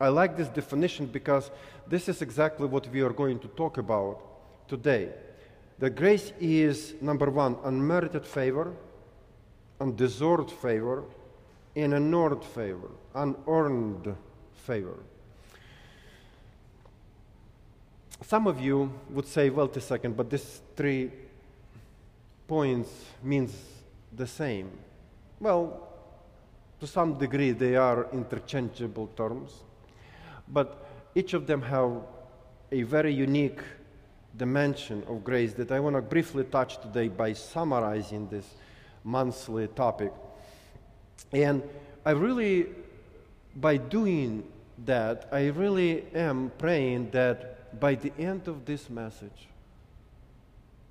I 0.00 0.08
like 0.08 0.36
this 0.36 0.48
definition 0.48 1.06
because 1.06 1.50
this 1.86 2.08
is 2.08 2.22
exactly 2.22 2.66
what 2.66 2.86
we 2.88 3.00
are 3.00 3.12
going 3.12 3.38
to 3.40 3.48
talk 3.48 3.78
about 3.78 4.20
today. 4.68 5.08
The 5.78 5.90
grace 5.90 6.32
is 6.38 6.94
number 7.00 7.30
one, 7.30 7.56
unmerited 7.64 8.26
favor, 8.26 8.74
undeserved 9.80 10.50
favor, 10.50 11.04
and 11.74 11.94
unearned 11.94 12.44
favor, 12.44 12.90
unearned 13.14 14.14
favor. 14.68 14.98
Some 18.22 18.46
of 18.46 18.60
you 18.60 18.92
would 19.10 19.26
say, 19.26 19.48
well, 19.48 19.70
a 19.74 19.80
second, 19.80 20.16
but 20.16 20.28
these 20.28 20.60
three 20.76 21.10
points 22.46 22.90
means 23.22 23.52
the 24.14 24.26
same. 24.26 24.70
Well, 25.40 25.88
to 26.80 26.86
some 26.86 27.18
degree 27.18 27.52
they 27.52 27.76
are 27.76 28.08
interchangeable 28.12 29.08
terms, 29.16 29.50
but 30.48 30.68
each 31.14 31.32
of 31.32 31.46
them 31.46 31.62
have 31.62 31.90
a 32.70 32.82
very 32.82 33.14
unique 33.14 33.60
dimension 34.36 35.02
of 35.08 35.24
grace 35.24 35.54
that 35.54 35.72
I 35.72 35.80
want 35.80 35.96
to 35.96 36.02
briefly 36.02 36.44
touch 36.44 36.80
today 36.82 37.08
by 37.08 37.32
summarizing 37.32 38.28
this 38.28 38.46
monthly 39.04 39.68
topic. 39.68 40.12
And 41.32 41.62
I 42.04 42.10
really, 42.10 42.66
by 43.56 43.78
doing 43.78 44.44
that 44.84 45.28
I 45.32 45.48
really 45.48 46.04
am 46.14 46.52
praying 46.58 47.10
that 47.10 47.78
by 47.80 47.94
the 47.94 48.12
end 48.18 48.48
of 48.48 48.64
this 48.64 48.88
message 48.88 49.48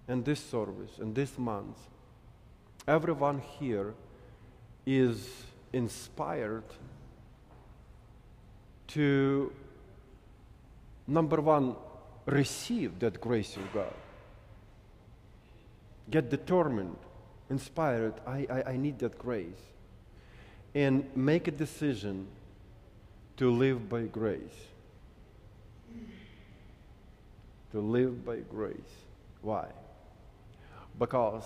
and 0.08 0.24
this 0.24 0.39
service 0.39 1.00
and 1.00 1.15
this 1.15 1.38
month, 1.38 1.77
everyone 2.88 3.41
here 3.60 3.94
is 4.86 5.27
inspired 5.74 6.63
to, 8.88 9.51
number 11.08 11.41
one, 11.41 11.75
receive 12.25 13.00
that 13.00 13.20
grace 13.20 13.56
of 13.58 13.74
God. 13.74 13.94
Get 16.10 16.29
determined, 16.29 16.96
inspired, 17.50 18.13
I, 18.25 18.48
I, 18.50 18.72
I 18.72 18.77
need 18.77 19.00
that 19.00 19.17
grace. 19.17 19.62
And 20.74 21.10
make 21.15 21.48
a 21.48 21.51
decision 21.51 22.27
to 23.38 23.51
live 23.51 23.88
by 23.88 24.03
grace. 24.03 24.39
To 27.72 27.79
live 27.79 28.25
by 28.25 28.38
grace. 28.38 28.75
Why? 29.41 29.67
Because 30.98 31.46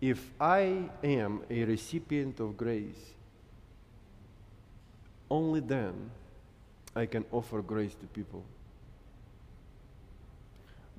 if 0.00 0.30
I 0.40 0.90
am 1.02 1.42
a 1.48 1.64
recipient 1.64 2.40
of 2.40 2.56
grace, 2.56 3.14
only 5.30 5.60
then 5.60 6.10
I 6.94 7.06
can 7.06 7.24
offer 7.30 7.62
grace 7.62 7.94
to 7.94 8.06
people. 8.06 8.42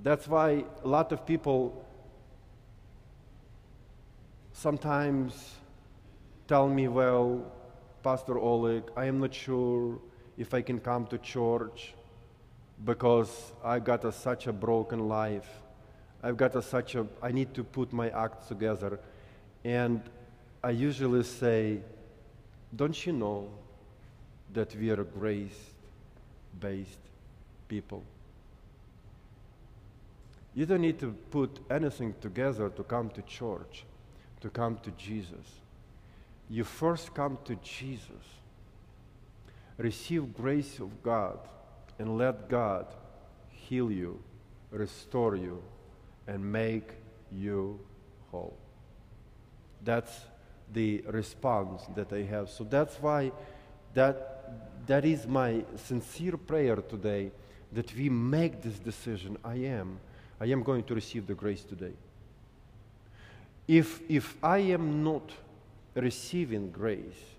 That's 0.03 0.27
why 0.27 0.63
a 0.83 0.87
lot 0.87 1.11
of 1.11 1.25
people 1.25 1.85
sometimes 4.53 5.55
tell 6.47 6.67
me, 6.67 6.87
well, 6.87 7.51
Pastor 8.07 8.39
Oleg, 8.39 8.83
I 8.95 9.03
am 9.03 9.19
not 9.19 9.33
sure 9.33 9.99
if 10.37 10.53
I 10.53 10.61
can 10.61 10.79
come 10.79 11.07
to 11.07 11.17
church. 11.17 11.93
because 12.85 13.51
I've 13.65 13.83
got 13.83 14.05
a, 14.05 14.13
such 14.13 14.47
a 14.47 14.53
broken 14.53 15.09
life. 15.09 15.49
I've 16.23 16.37
got 16.37 16.55
a, 16.55 16.61
such 16.61 16.95
a, 16.95 17.05
I 17.21 17.33
need 17.33 17.53
to 17.55 17.65
put 17.65 17.91
my 17.91 18.09
acts 18.11 18.47
together. 18.47 18.97
And 19.65 20.01
I 20.63 20.69
usually 20.69 21.23
say, 21.23 21.81
don't 22.73 23.05
you 23.05 23.11
know 23.11 23.49
that 24.53 24.73
we 24.77 24.89
are 24.89 25.03
grace 25.03 25.59
based 26.61 27.03
people? 27.67 28.03
You 30.55 30.65
don't 30.65 30.81
need 30.81 30.99
to 30.99 31.11
put 31.29 31.59
anything 31.69 32.15
together 32.21 32.69
to 32.69 32.83
come 32.83 33.09
to 33.09 33.21
church, 33.23 33.83
to 34.39 34.49
come 34.49 34.77
to 34.83 34.91
Jesus. 34.91 35.66
You 36.49 36.63
first 36.63 37.13
come 37.13 37.37
to 37.45 37.55
Jesus. 37.55 38.09
Receive 39.77 40.33
grace 40.33 40.79
of 40.79 41.03
God 41.03 41.39
and 41.99 42.17
let 42.17 42.49
God 42.49 42.87
heal 43.49 43.91
you, 43.91 44.21
restore 44.71 45.35
you, 45.35 45.61
and 46.27 46.51
make 46.51 46.89
you 47.31 47.79
whole. 48.31 48.57
That's 49.83 50.21
the 50.73 51.03
response 51.07 51.83
that 51.95 52.11
I 52.11 52.23
have. 52.23 52.49
So 52.49 52.63
that's 52.63 52.95
why 52.95 53.31
that, 53.93 54.87
that 54.87 55.05
is 55.05 55.27
my 55.27 55.63
sincere 55.75 56.37
prayer 56.37 56.77
today 56.77 57.31
that 57.73 57.93
we 57.95 58.09
make 58.09 58.61
this 58.61 58.79
decision. 58.79 59.37
I 59.43 59.55
am. 59.55 59.99
I 60.39 60.45
am 60.45 60.63
going 60.63 60.83
to 60.85 60.95
receive 60.95 61.27
the 61.27 61.33
grace 61.33 61.63
today. 61.63 61.93
If, 63.67 64.01
if 64.07 64.37
I 64.43 64.59
am 64.59 65.03
not 65.03 65.31
receiving 65.97 66.71
grace, 66.71 67.37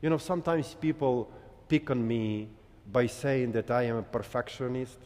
you 0.00 0.10
know, 0.10 0.18
sometimes 0.18 0.74
people 0.74 1.30
pick 1.68 1.90
on 1.90 2.06
me 2.06 2.48
by 2.90 3.06
saying 3.06 3.52
that 3.52 3.70
I 3.70 3.84
am 3.84 3.96
a 3.96 4.02
perfectionist, 4.02 4.98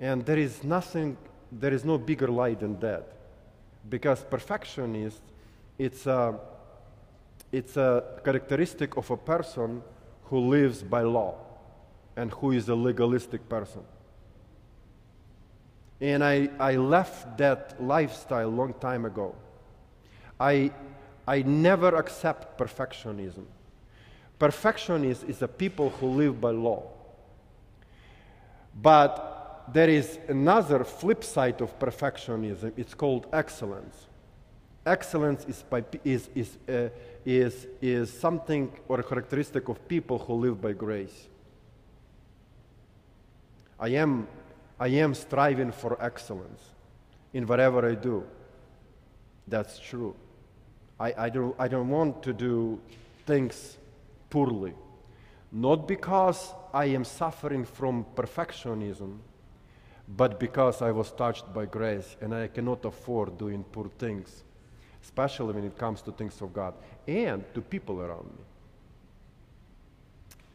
and 0.00 0.24
there 0.24 0.38
is 0.38 0.64
nothing, 0.64 1.16
there 1.52 1.72
is 1.72 1.84
no 1.84 1.98
bigger 1.98 2.28
lie 2.28 2.54
than 2.54 2.78
that. 2.80 3.06
Because 3.88 4.24
perfectionist, 4.24 5.20
it's 5.78 6.06
a, 6.06 6.38
it's 7.52 7.76
a 7.76 8.20
characteristic 8.24 8.96
of 8.96 9.10
a 9.10 9.16
person 9.16 9.82
who 10.24 10.38
lives 10.38 10.82
by 10.82 11.02
law 11.02 11.36
and 12.16 12.30
who 12.32 12.52
is 12.52 12.68
a 12.68 12.74
legalistic 12.74 13.48
person. 13.48 13.82
And 16.00 16.24
I, 16.24 16.50
I 16.58 16.76
left 16.76 17.38
that 17.38 17.82
lifestyle 17.82 18.48
long 18.48 18.74
time 18.74 19.04
ago. 19.04 19.34
I, 20.40 20.72
I 21.26 21.42
never 21.42 21.96
accept 21.96 22.58
perfectionism. 22.58 23.44
Perfectionist 24.38 25.24
is 25.24 25.42
a 25.42 25.48
people 25.48 25.90
who 25.90 26.08
live 26.08 26.40
by 26.40 26.50
law. 26.50 26.82
But 28.80 29.64
there 29.72 29.88
is 29.88 30.18
another 30.28 30.84
flip 30.84 31.24
side 31.24 31.60
of 31.60 31.78
perfectionism. 31.78 32.72
It's 32.76 32.94
called 32.94 33.26
excellence. 33.32 34.06
Excellence 34.84 35.44
is, 35.46 35.62
by, 35.62 35.84
is, 36.04 36.28
is, 36.34 36.58
uh, 36.68 36.88
is, 37.24 37.66
is 37.80 38.12
something 38.12 38.70
or 38.88 39.00
a 39.00 39.02
characteristic 39.02 39.68
of 39.68 39.88
people 39.88 40.18
who 40.18 40.34
live 40.34 40.60
by 40.60 40.72
grace. 40.72 41.28
I 43.80 43.88
am 43.88 44.28
I 44.78 44.88
am 44.88 45.14
striving 45.14 45.72
for 45.72 45.96
excellence 46.02 46.62
in 47.32 47.46
whatever 47.46 47.88
I 47.88 47.94
do. 47.94 48.24
That's 49.46 49.78
true. 49.78 50.14
I, 50.98 51.14
I, 51.16 51.28
don't, 51.28 51.54
I 51.58 51.68
don't 51.68 51.88
want 51.88 52.22
to 52.22 52.32
do 52.32 52.80
things 53.26 53.78
poorly. 54.30 54.74
Not 55.50 55.86
because 55.88 56.52
I 56.72 56.86
am 56.86 57.04
suffering 57.04 57.64
from 57.64 58.04
perfectionism, 58.16 59.18
but 60.08 60.38
because 60.38 60.82
I 60.82 60.90
was 60.90 61.12
touched 61.12 61.52
by 61.54 61.66
grace 61.66 62.16
and 62.20 62.34
I 62.34 62.48
cannot 62.48 62.84
afford 62.84 63.38
doing 63.38 63.64
poor 63.64 63.88
things, 63.98 64.42
especially 65.02 65.54
when 65.54 65.64
it 65.64 65.78
comes 65.78 66.02
to 66.02 66.12
things 66.12 66.40
of 66.42 66.52
God 66.52 66.74
and 67.06 67.44
to 67.54 67.60
people 67.60 68.00
around 68.00 68.26
me. 68.26 68.44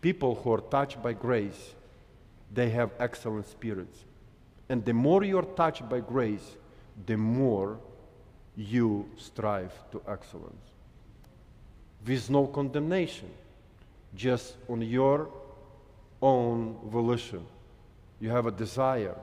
People 0.02 0.36
who 0.36 0.54
are 0.54 0.62
touched 0.62 1.02
by 1.02 1.14
grace, 1.14 1.76
they 2.54 2.70
have 2.70 2.92
excellent 3.00 3.48
spirits. 3.48 4.06
And 4.70 4.86
the 4.86 4.94
more 4.94 5.24
you're 5.24 5.44
touched 5.44 5.90
by 5.90 6.00
grace, 6.00 6.58
the 7.06 7.18
more 7.18 7.80
you 8.60 9.10
strive 9.18 9.72
to 9.92 10.02
excellence. 10.06 10.54
With 12.06 12.30
no 12.30 12.46
condemnation, 12.48 13.30
just 14.16 14.56
on 14.68 14.82
your 14.82 15.30
own 16.22 16.76
volition. 16.86 17.46
You 18.20 18.30
have 18.32 18.48
a 18.48 18.52
desire 18.52 19.16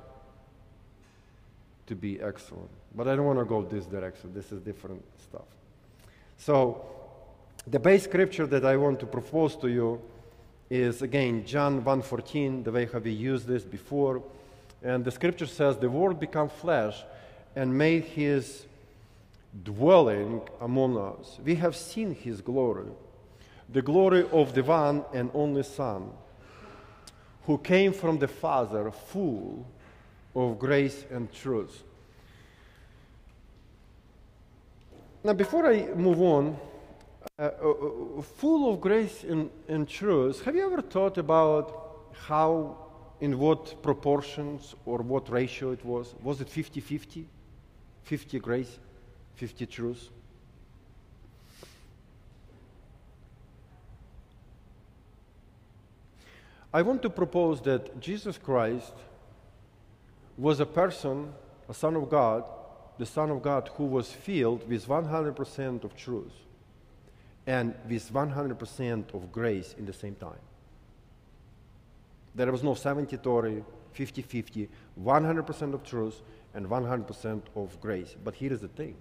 to 1.87 1.95
be 1.95 2.21
excellent. 2.21 2.71
But 2.95 3.09
I 3.09 3.17
don't 3.17 3.27
want 3.27 3.39
to 3.39 3.45
go 3.45 3.63
this 3.63 3.85
direction. 3.85 4.33
This 4.33 4.53
is 4.53 4.61
different 4.61 5.05
stuff. 5.23 5.45
So, 6.39 6.85
the 7.67 7.79
base 7.79 8.05
scripture 8.05 8.47
that 8.47 8.65
I 8.65 8.77
want 8.77 9.01
to 9.01 9.07
propose 9.07 9.55
to 9.57 9.69
you 9.69 10.01
is 10.71 11.03
again 11.03 11.45
John 11.45 11.83
1:14, 11.83 12.65
the 12.65 12.73
way 12.73 12.89
how 12.91 13.01
we 13.01 13.11
used 13.11 13.47
this 13.47 13.65
before. 13.65 14.23
And 14.83 15.05
the 15.05 15.11
scripture 15.11 15.47
says, 15.47 15.77
The 15.77 15.91
Word 15.91 16.19
became 16.19 16.49
flesh 16.49 17.03
and 17.55 17.77
made 17.77 18.05
his 18.05 18.67
dwelling 19.63 20.43
among 20.61 20.97
us. 20.97 21.39
We 21.45 21.55
have 21.57 21.77
seen 21.77 22.15
his 22.15 22.41
glory, 22.41 22.91
the 23.69 23.83
glory 23.83 24.27
of 24.33 24.55
the 24.55 24.63
one 24.63 25.05
and 25.13 25.31
only 25.35 25.63
Son, 25.63 26.11
who 27.45 27.59
came 27.59 27.93
from 27.93 28.19
the 28.19 28.29
Father, 28.29 28.91
full 28.91 29.67
of 30.35 30.59
grace 30.59 31.05
and 31.11 31.33
truth. 31.33 31.83
Now, 35.25 35.33
before 35.33 35.67
I 35.67 35.87
move 35.95 36.21
on, 36.21 36.57
uh, 37.39 37.43
uh, 37.43 37.71
uh 38.19 38.23
full 38.23 38.73
of 38.73 38.81
grace 38.81 39.25
and, 39.25 39.51
and 39.69 39.89
truth, 39.89 40.45
have 40.45 40.55
you 40.55 40.65
ever 40.65 40.83
thought 40.83 41.19
about 41.19 42.13
how 42.13 42.77
in 43.21 43.39
what 43.39 43.83
proportions 43.83 44.75
or 44.85 44.99
what 44.99 45.29
ratio 45.31 45.73
it 45.73 45.85
was? 45.85 46.15
Was 46.23 46.41
it 46.41 46.49
50 46.49 46.81
50? 46.81 47.27
50 48.05 48.39
grace, 48.39 48.79
50 49.37 49.67
truths. 49.67 50.11
I 56.73 56.83
want 56.83 57.03
to 57.03 57.11
propose 57.11 57.61
that 57.63 58.01
Jesus 58.01 58.37
Christ 58.39 58.93
was 60.37 60.61
a 60.61 60.67
person, 60.67 61.33
a 61.69 61.75
Son 61.75 61.97
of 61.97 62.11
God, 62.11 62.45
the 62.99 63.07
Son 63.07 63.31
of 63.31 63.43
God 63.43 63.71
who 63.77 63.85
was 63.85 64.11
filled 64.11 64.69
with 64.69 64.87
100% 64.87 65.85
of 65.85 65.97
truth 65.97 66.33
and 67.47 67.75
with 67.89 68.13
100% 68.13 69.15
of 69.15 69.33
grace 69.33 69.75
in 69.79 69.87
the 69.87 69.93
same 69.93 70.15
time. 70.17 70.45
There 72.35 72.51
was 72.53 72.63
no 72.63 72.75
70 72.75 73.17
30, 73.17 73.65
50 73.93 74.23
50, 74.23 74.69
100% 75.03 75.75
of 75.75 75.83
truth 75.83 76.21
and 76.53 76.67
100% 76.67 77.43
of 77.55 77.81
grace. 77.81 78.15
But 78.23 78.35
here 78.35 78.53
is 78.53 78.61
the 78.61 78.69
thing 78.69 78.97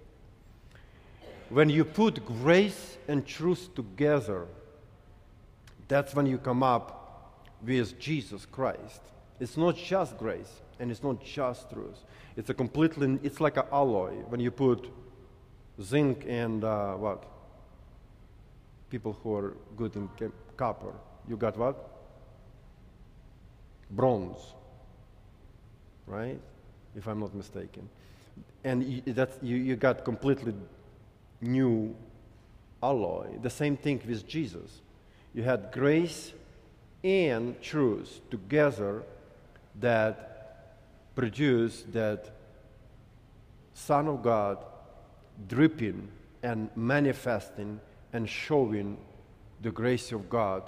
when 1.48 1.68
you 1.68 1.84
put 1.84 2.24
grace 2.26 2.96
and 3.08 3.26
truth 3.26 3.74
together, 3.74 4.46
that's 5.88 6.14
when 6.14 6.26
you 6.26 6.38
come 6.38 6.62
up 6.62 7.46
with 7.62 7.98
Jesus 7.98 8.46
Christ. 8.46 9.00
It's 9.38 9.56
not 9.56 9.76
just 9.76 10.16
grace 10.18 10.60
and 10.78 10.90
it's 10.90 11.02
not 11.02 11.22
just 11.22 11.70
truth. 11.70 11.98
It's 12.36 12.50
a 12.50 12.54
completely, 12.54 13.18
it's 13.22 13.40
like 13.40 13.56
an 13.56 13.64
alloy 13.72 14.12
when 14.28 14.40
you 14.40 14.50
put 14.50 14.90
zinc 15.80 16.24
and 16.26 16.64
uh, 16.64 16.94
what? 16.94 17.24
People 18.90 19.16
who 19.22 19.34
are 19.36 19.56
good 19.76 19.96
in 19.96 20.08
copper. 20.56 20.92
You 21.28 21.36
got 21.36 21.56
what? 21.56 21.96
bronze, 23.90 24.54
right? 26.06 26.40
If 26.96 27.06
I'm 27.06 27.20
not 27.20 27.34
mistaken. 27.34 27.88
And 28.64 28.82
you, 28.82 29.02
that's, 29.06 29.36
you, 29.42 29.56
you 29.56 29.76
got 29.76 30.04
completely 30.04 30.54
new 31.40 31.94
alloy. 32.82 33.26
The 33.42 33.50
same 33.50 33.76
thing 33.76 34.00
with 34.06 34.26
Jesus. 34.26 34.80
You 35.34 35.42
had 35.42 35.70
grace 35.72 36.32
and 37.04 37.60
truth 37.60 38.20
together 38.30 39.02
that 39.80 40.76
produced 41.14 41.92
that 41.92 42.30
Son 43.74 44.08
of 44.08 44.22
God 44.22 44.58
dripping 45.48 46.08
and 46.42 46.70
manifesting 46.74 47.80
and 48.12 48.28
showing 48.28 48.96
the 49.60 49.70
grace 49.70 50.12
of 50.12 50.30
God 50.30 50.62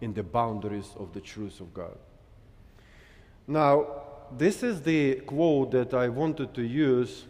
in 0.00 0.12
the 0.14 0.22
boundaries 0.22 0.90
of 0.98 1.12
the 1.12 1.20
truth 1.20 1.60
of 1.60 1.72
God. 1.72 1.96
Now, 3.46 3.86
this 4.36 4.62
is 4.62 4.82
the 4.82 5.16
quote 5.16 5.72
that 5.72 5.94
I 5.94 6.08
wanted 6.08 6.54
to 6.54 6.62
use 6.62 7.24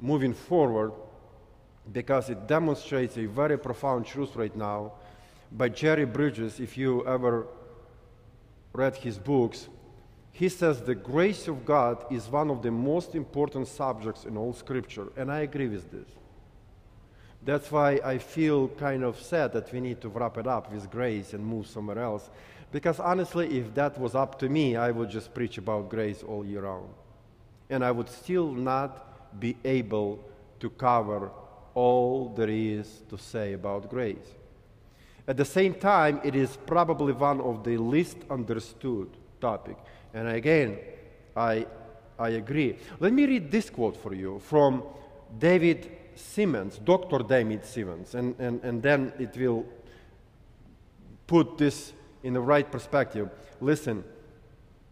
moving 0.00 0.34
forward 0.34 0.92
because 1.92 2.30
it 2.30 2.46
demonstrates 2.46 3.16
a 3.16 3.26
very 3.26 3.58
profound 3.58 4.06
truth 4.06 4.34
right 4.36 4.54
now 4.56 4.92
by 5.52 5.68
Jerry 5.68 6.04
Bridges. 6.04 6.60
If 6.60 6.76
you 6.76 7.06
ever 7.06 7.46
read 8.72 8.96
his 8.96 9.18
books, 9.18 9.68
he 10.32 10.48
says 10.48 10.82
the 10.82 10.94
grace 10.94 11.48
of 11.48 11.64
God 11.64 12.04
is 12.10 12.28
one 12.28 12.50
of 12.50 12.62
the 12.62 12.70
most 12.70 13.14
important 13.14 13.68
subjects 13.68 14.24
in 14.24 14.36
all 14.36 14.52
Scripture, 14.52 15.08
and 15.16 15.32
I 15.32 15.40
agree 15.40 15.68
with 15.68 15.90
this. 15.90 16.08
That's 17.42 17.70
why 17.70 18.00
I 18.04 18.18
feel 18.18 18.68
kind 18.68 19.04
of 19.04 19.20
sad 19.20 19.52
that 19.52 19.72
we 19.72 19.80
need 19.80 20.00
to 20.00 20.08
wrap 20.08 20.36
it 20.36 20.46
up 20.46 20.72
with 20.72 20.90
grace 20.90 21.32
and 21.32 21.46
move 21.46 21.68
somewhere 21.68 22.00
else. 22.00 22.28
Because 22.72 22.98
honestly, 22.98 23.58
if 23.58 23.72
that 23.74 23.98
was 23.98 24.14
up 24.16 24.38
to 24.40 24.48
me, 24.48 24.76
I 24.76 24.90
would 24.90 25.08
just 25.08 25.32
preach 25.32 25.56
about 25.56 25.88
grace 25.88 26.24
all 26.24 26.44
year 26.44 26.62
round. 26.62 26.88
And 27.70 27.84
I 27.84 27.92
would 27.92 28.08
still 28.08 28.52
not 28.52 29.38
be 29.38 29.56
able 29.64 30.24
to 30.58 30.70
cover 30.70 31.30
all 31.76 32.32
there 32.34 32.48
is 32.48 33.02
to 33.10 33.18
say 33.18 33.52
about 33.52 33.90
grace. 33.90 34.34
At 35.28 35.36
the 35.36 35.44
same 35.44 35.74
time, 35.74 36.20
it 36.24 36.34
is 36.34 36.56
probably 36.66 37.12
one 37.12 37.40
of 37.40 37.64
the 37.64 37.76
least 37.76 38.16
understood 38.30 39.08
topic. 39.40 39.76
And 40.14 40.26
again, 40.28 40.78
I, 41.36 41.66
I 42.18 42.30
agree. 42.30 42.78
Let 42.98 43.12
me 43.12 43.26
read 43.26 43.50
this 43.50 43.68
quote 43.68 43.96
for 43.96 44.14
you 44.14 44.38
from 44.38 44.84
David 45.38 45.90
Seamands, 46.16 46.82
Dr. 46.82 47.18
David 47.18 47.62
Seamands, 47.62 48.14
and, 48.14 48.34
and, 48.38 48.62
and 48.64 48.82
then 48.82 49.12
it 49.18 49.36
will 49.36 49.66
put 51.26 51.58
this 51.58 51.92
in 52.22 52.32
the 52.32 52.40
right 52.40 52.70
perspective. 52.72 53.28
Listen, 53.60 54.02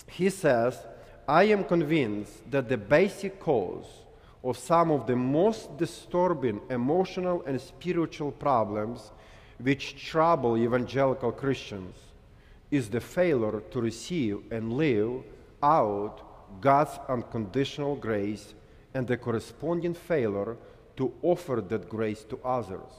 he 0.07 0.29
says, 0.29 0.85
I 1.27 1.45
am 1.45 1.65
convinced 1.65 2.51
that 2.51 2.69
the 2.69 2.77
basic 2.77 3.41
cause 3.41 3.87
of 4.45 4.59
some 4.59 4.91
of 4.91 5.07
the 5.07 5.17
most 5.17 5.77
disturbing 5.79 6.61
emotional 6.69 7.43
and 7.47 7.59
spiritual 7.59 8.31
problems 8.31 9.11
which 9.59 9.97
trouble 9.97 10.57
evangelical 10.59 11.33
Christians 11.33 11.97
is 12.71 12.91
the 12.91 13.01
failure 13.01 13.63
to 13.71 13.81
receive 13.81 14.41
and 14.51 14.75
live 14.75 15.23
out 15.63 16.61
God's 16.61 16.99
unconditional 17.09 17.97
grace 17.97 18.55
and 18.93 19.07
the 19.07 19.17
corresponding 19.17 19.95
failure 19.95 20.57
to 20.97 21.13
offer 21.23 21.63
that 21.69 21.89
grace 21.89 22.23
to 22.25 22.39
others. 22.45 22.93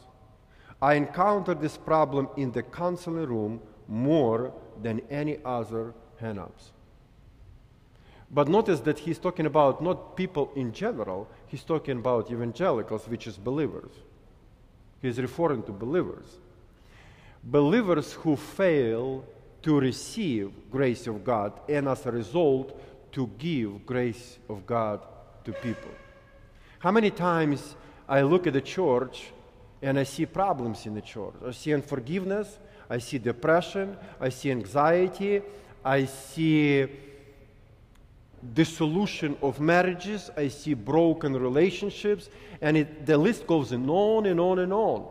I 0.81 0.95
encounter 0.95 1.53
this 1.53 1.77
problem 1.77 2.27
in 2.35 2.51
the 2.51 2.63
counseling 2.63 3.27
room 3.27 3.61
more 3.87 4.51
than 4.81 5.01
any 5.09 5.37
other 5.45 5.93
hang-ups. 6.19 6.71
But 8.31 8.47
notice 8.47 8.79
that 8.81 8.99
he's 8.99 9.19
talking 9.19 9.45
about 9.45 9.81
not 9.81 10.15
people 10.17 10.51
in 10.55 10.73
general, 10.73 11.27
he's 11.47 11.63
talking 11.63 11.97
about 11.97 12.31
evangelicals, 12.31 13.07
which 13.07 13.27
is 13.27 13.37
believers. 13.37 13.91
He's 15.01 15.19
referring 15.19 15.63
to 15.63 15.71
believers. 15.71 16.25
Believers 17.43 18.13
who 18.13 18.35
fail 18.35 19.23
to 19.61 19.79
receive 19.79 20.51
grace 20.71 21.07
of 21.07 21.23
God 21.23 21.53
and 21.69 21.87
as 21.87 22.05
a 22.05 22.11
result 22.11 22.79
to 23.13 23.29
give 23.37 23.85
grace 23.85 24.39
of 24.49 24.65
God 24.65 25.01
to 25.43 25.53
people. 25.53 25.91
How 26.79 26.91
many 26.91 27.11
times 27.11 27.75
I 28.07 28.21
look 28.21 28.47
at 28.47 28.53
the 28.53 28.61
church 28.61 29.31
and 29.81 29.99
I 29.99 30.03
see 30.03 30.25
problems 30.25 30.85
in 30.85 30.95
the 30.95 31.01
church. 31.01 31.33
I 31.45 31.51
see 31.51 31.73
unforgiveness, 31.73 32.57
I 32.89 32.97
see 32.97 33.17
depression, 33.17 33.97
I 34.19 34.29
see 34.29 34.51
anxiety, 34.51 35.41
I 35.83 36.05
see 36.05 36.87
dissolution 38.53 39.37
of 39.41 39.59
marriages, 39.59 40.29
I 40.37 40.49
see 40.49 40.73
broken 40.73 41.33
relationships, 41.33 42.29
and 42.61 42.77
it, 42.77 43.05
the 43.05 43.17
list 43.17 43.47
goes 43.47 43.71
on 43.73 44.25
and 44.25 44.39
on 44.39 44.59
and 44.59 44.73
on. 44.73 45.07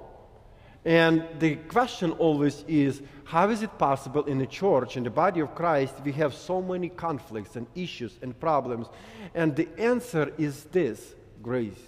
And 0.85 1.25
the 1.39 1.57
question 1.57 2.13
always 2.13 2.65
is 2.69 3.01
how 3.25 3.49
is 3.49 3.63
it 3.63 3.79
possible 3.79 4.25
in 4.25 4.39
the 4.39 4.47
church, 4.47 4.97
in 4.97 5.03
the 5.03 5.11
body 5.11 5.41
of 5.41 5.55
Christ, 5.55 5.95
we 6.05 6.13
have 6.13 6.35
so 6.35 6.61
many 6.61 6.91
conflicts 6.91 7.57
and 7.57 7.67
issues 7.75 8.19
and 8.21 8.39
problems? 8.39 8.87
And 9.35 9.57
the 9.57 9.69
answer 9.79 10.33
is 10.37 10.65
this 10.65 11.15
grace. 11.43 11.81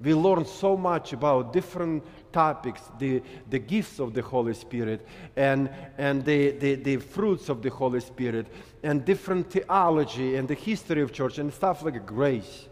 We 0.00 0.14
learn 0.14 0.46
so 0.46 0.78
much 0.78 1.12
about 1.12 1.52
different 1.52 2.04
topics, 2.32 2.80
the, 2.98 3.22
the 3.48 3.58
gifts 3.58 3.98
of 3.98 4.14
the 4.14 4.22
Holy 4.22 4.54
Spirit, 4.54 5.06
and, 5.36 5.70
and 5.98 6.24
the, 6.24 6.50
the, 6.52 6.74
the 6.76 6.96
fruits 6.96 7.48
of 7.48 7.62
the 7.62 7.70
Holy 7.70 8.00
Spirit, 8.00 8.46
and 8.82 9.04
different 9.04 9.50
theology, 9.50 10.36
and 10.36 10.48
the 10.48 10.54
history 10.54 11.02
of 11.02 11.12
church, 11.12 11.38
and 11.38 11.52
stuff 11.52 11.82
like 11.82 12.04
grace. 12.06 12.68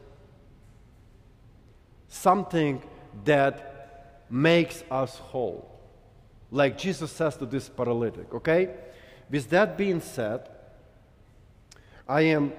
Something 2.09 2.83
that 3.25 4.25
makes 4.31 4.83
us 4.91 5.17
whole. 5.17 5.71
Like 6.51 6.79
Jesus 6.79 7.13
says 7.13 7.37
to 7.37 7.47
this 7.47 7.69
paralytic, 7.69 8.33
okay? 8.35 8.71
With 9.31 9.51
that 9.51 9.77
being 9.77 10.01
said, 10.01 10.49
I 12.09 12.23
am 12.23 12.53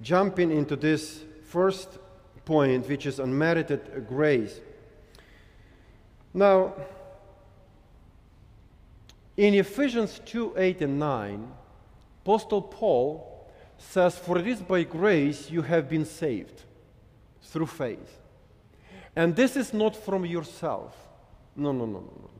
jumping 0.00 0.50
into 0.50 0.76
this 0.76 1.24
first 1.44 1.98
point, 2.44 2.88
which 2.88 3.06
is 3.06 3.18
unmerited 3.18 4.06
grace. 4.08 4.60
Now, 6.32 6.74
in 9.36 9.54
Ephesians 9.54 10.20
2 10.24 10.54
8 10.56 10.82
and 10.82 10.98
9, 10.98 11.52
Apostle 12.22 12.62
Paul 12.62 13.48
says, 13.78 14.16
For 14.18 14.38
it 14.38 14.46
is 14.46 14.60
by 14.60 14.82
grace 14.84 15.50
you 15.50 15.62
have 15.62 15.88
been 15.88 16.04
saved 16.04 16.62
through 17.42 17.66
faith. 17.66 18.18
And 19.16 19.34
this 19.34 19.56
is 19.56 19.72
not 19.72 19.96
from 19.96 20.24
yourself. 20.24 20.96
No, 21.56 21.72
no, 21.72 21.84
no, 21.84 22.00
no, 22.00 22.20
no. 22.22 22.30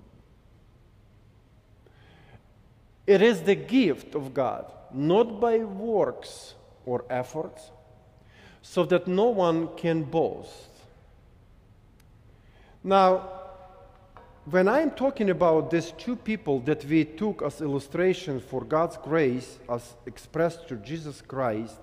It 3.07 3.23
is 3.23 3.43
the 3.43 3.57
gift 3.57 4.15
of 4.15 4.33
God, 4.33 4.71
not 4.93 5.41
by 5.41 5.59
works 5.59 6.55
or 6.87 7.05
efforts, 7.11 7.71
so 8.63 8.85
that 8.85 9.09
no 9.09 9.31
one 9.31 9.69
can 9.77 10.05
boast. 10.05 10.69
Now, 12.85 13.40
when 14.47 14.69
I'm 14.69 14.91
talking 14.93 15.31
about 15.31 15.71
these 15.71 15.93
two 15.93 16.17
people 16.17 16.61
that 16.61 16.85
we 16.87 17.05
took 17.05 17.43
as 17.43 17.61
illustrations 17.61 18.43
for 18.43 18.65
God's 18.65 18.97
grace 18.97 19.59
as 19.69 19.95
expressed 20.07 20.67
through 20.67 20.79
Jesus 20.79 21.21
Christ, 21.21 21.77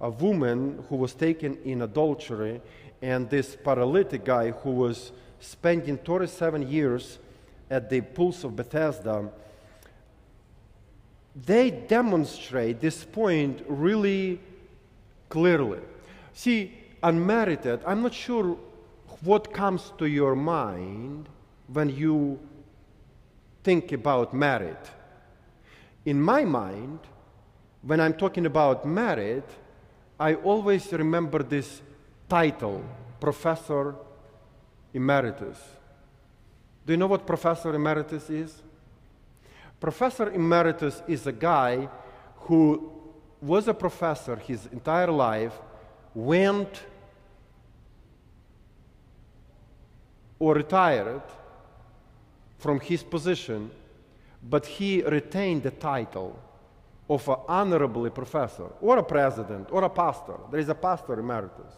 a 0.00 0.10
woman 0.10 0.84
who 0.88 0.96
was 0.96 1.14
taken 1.14 1.56
in 1.64 1.82
adultery, 1.82 2.60
and 3.00 3.30
this 3.30 3.56
paralytic 3.56 4.24
guy 4.24 4.50
who 4.50 4.70
was 4.70 5.12
spending 5.40 5.96
37 5.96 6.68
years 6.68 7.18
at 7.70 7.88
the 7.88 8.02
pools 8.02 8.44
of 8.44 8.54
Bethesda, 8.56 9.30
they 11.34 11.70
demonstrate 11.70 12.80
this 12.80 13.04
point 13.04 13.64
really 13.66 14.38
clearly. 15.30 15.80
See, 16.34 16.78
unmerited, 17.02 17.80
I'm 17.86 18.02
not 18.02 18.12
sure 18.12 18.58
what 19.22 19.52
comes 19.54 19.92
to 19.96 20.04
your 20.04 20.36
mind 20.36 21.28
when 21.66 21.90
you 21.90 22.38
think 23.62 23.92
about 23.92 24.34
merit. 24.34 24.90
In 26.04 26.20
my 26.20 26.44
mind, 26.44 26.98
when 27.82 28.00
I'm 28.00 28.14
talking 28.14 28.46
about 28.46 28.84
merit, 28.84 29.48
I 30.18 30.34
always 30.34 30.92
remember 30.92 31.42
this 31.42 31.82
title, 32.28 32.84
Professor 33.20 33.94
Emeritus. 34.94 35.58
Do 36.86 36.92
you 36.92 36.96
know 36.96 37.06
what 37.06 37.26
Professor 37.26 37.74
Emeritus 37.74 38.28
is? 38.30 38.62
Professor 39.80 40.30
Emeritus 40.30 41.02
is 41.08 41.26
a 41.26 41.32
guy 41.32 41.88
who 42.36 42.92
was 43.40 43.66
a 43.66 43.74
professor 43.74 44.36
his 44.36 44.66
entire 44.66 45.10
life 45.10 45.58
went 46.14 46.82
or 50.38 50.54
retired 50.54 51.22
from 52.62 52.78
his 52.78 53.02
position, 53.02 53.70
but 54.48 54.64
he 54.64 55.02
retained 55.02 55.64
the 55.64 55.72
title 55.72 56.38
of 57.10 57.28
an 57.28 57.36
honorable 57.48 58.08
professor 58.10 58.68
or 58.80 58.98
a 58.98 59.02
president 59.02 59.68
or 59.72 59.82
a 59.82 59.90
pastor. 59.90 60.36
There 60.48 60.60
is 60.60 60.68
a 60.68 60.74
pastor 60.74 61.18
emeritus. 61.18 61.74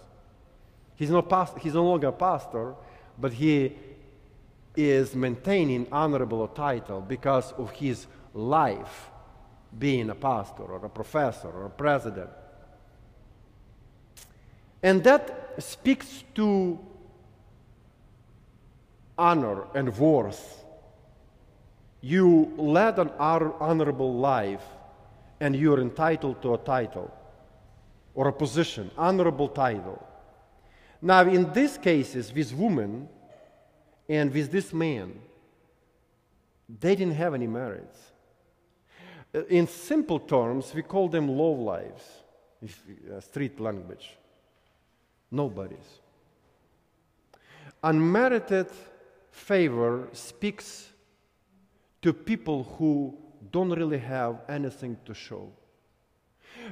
He's, 0.97 1.09
not 1.09 1.59
he's 1.59 1.73
no 1.73 1.85
longer 1.85 2.09
a 2.09 2.13
pastor, 2.13 2.75
but 3.19 3.33
he 3.33 3.73
is 4.77 5.15
maintaining 5.15 5.87
honorable 5.91 6.47
title 6.49 7.01
because 7.01 7.53
of 7.53 7.71
his 7.71 8.07
life 8.35 9.11
being 9.79 10.11
a 10.11 10.15
pastor 10.15 10.65
or 10.65 10.85
a 10.85 10.91
professor 10.91 11.49
or 11.49 11.67
a 11.67 11.71
president. 11.71 12.31
And 14.83 15.03
that 15.05 15.55
speaks 15.61 16.25
to 16.35 16.79
honor 19.17 19.65
and 19.75 19.97
worth. 19.97 20.64
You 22.05 22.53
led 22.59 22.99
an 22.99 23.13
honorable 23.19 24.13
life 24.13 24.61
and 25.41 25.57
you're 25.57 25.81
entitled 25.81 26.43
to 26.43 26.53
a 26.53 26.59
title 26.59 27.11
or 28.15 28.29
a 28.29 28.33
position, 28.33 28.91
honorable 28.99 29.49
title. 29.49 30.07
Now, 31.01 31.23
in 31.23 31.51
these 31.55 31.79
cases, 31.79 32.31
this 32.31 32.53
woman 32.53 33.09
and 34.07 34.35
with 34.35 34.53
this 34.53 34.75
man, 34.75 35.19
they 36.69 36.95
didn't 36.95 37.15
have 37.15 37.33
any 37.33 37.47
merits. 37.47 37.99
Uh, 39.35 39.47
in 39.47 39.67
simple 39.67 40.19
terms, 40.19 40.75
we 40.75 40.83
call 40.83 41.09
them 41.09 41.27
low 41.27 41.53
lives, 41.53 42.05
uh, 42.63 43.19
street 43.21 43.59
language. 43.59 44.11
Nobodies. 45.31 46.01
Unmerited 47.83 48.69
favor 49.31 50.09
speaks 50.13 50.91
to 52.05 52.13
people 52.13 52.65
who 52.77 53.17
don't 53.51 53.71
really 53.71 53.99
have 53.99 54.41
anything 54.47 54.95
to 55.07 55.15
show. 55.15 55.51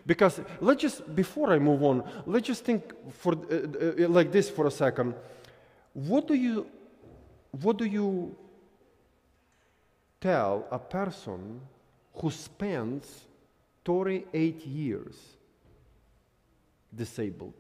Because 0.07 0.39
let's 0.61 0.83
just, 0.83 1.17
before 1.17 1.55
I 1.55 1.59
move 1.59 1.83
on, 1.83 2.05
let's 2.27 2.47
just 2.47 2.67
think 2.67 2.93
for, 3.15 3.33
uh, 3.33 4.05
uh, 4.05 4.09
like 4.09 4.31
this 4.31 4.51
for 4.51 4.67
a 4.67 4.71
second. 4.71 5.15
What 5.95 6.29
do 6.29 6.35
you, 6.35 6.67
what 7.63 7.79
do 7.79 7.87
you 7.87 8.37
tell 10.21 10.67
a 10.71 10.79
person 10.79 11.63
who 12.17 12.31
spends 12.31 13.25
38 13.87 14.67
years 14.67 15.17
disabled 16.95 17.55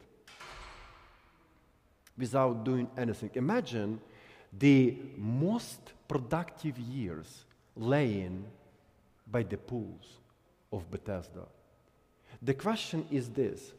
without 2.18 2.64
doing 2.64 2.86
anything? 2.98 3.30
Imagine 3.32 3.98
the 4.52 4.94
most 5.16 5.80
productive 6.06 6.78
years 6.78 7.46
laying 7.76 8.44
by 9.30 9.42
the 9.42 9.56
pools 9.56 10.18
of 10.72 10.90
Bethesda. 10.90 11.46
The 12.40 12.54
question 12.54 13.06
is 13.10 13.28
this 13.28 13.72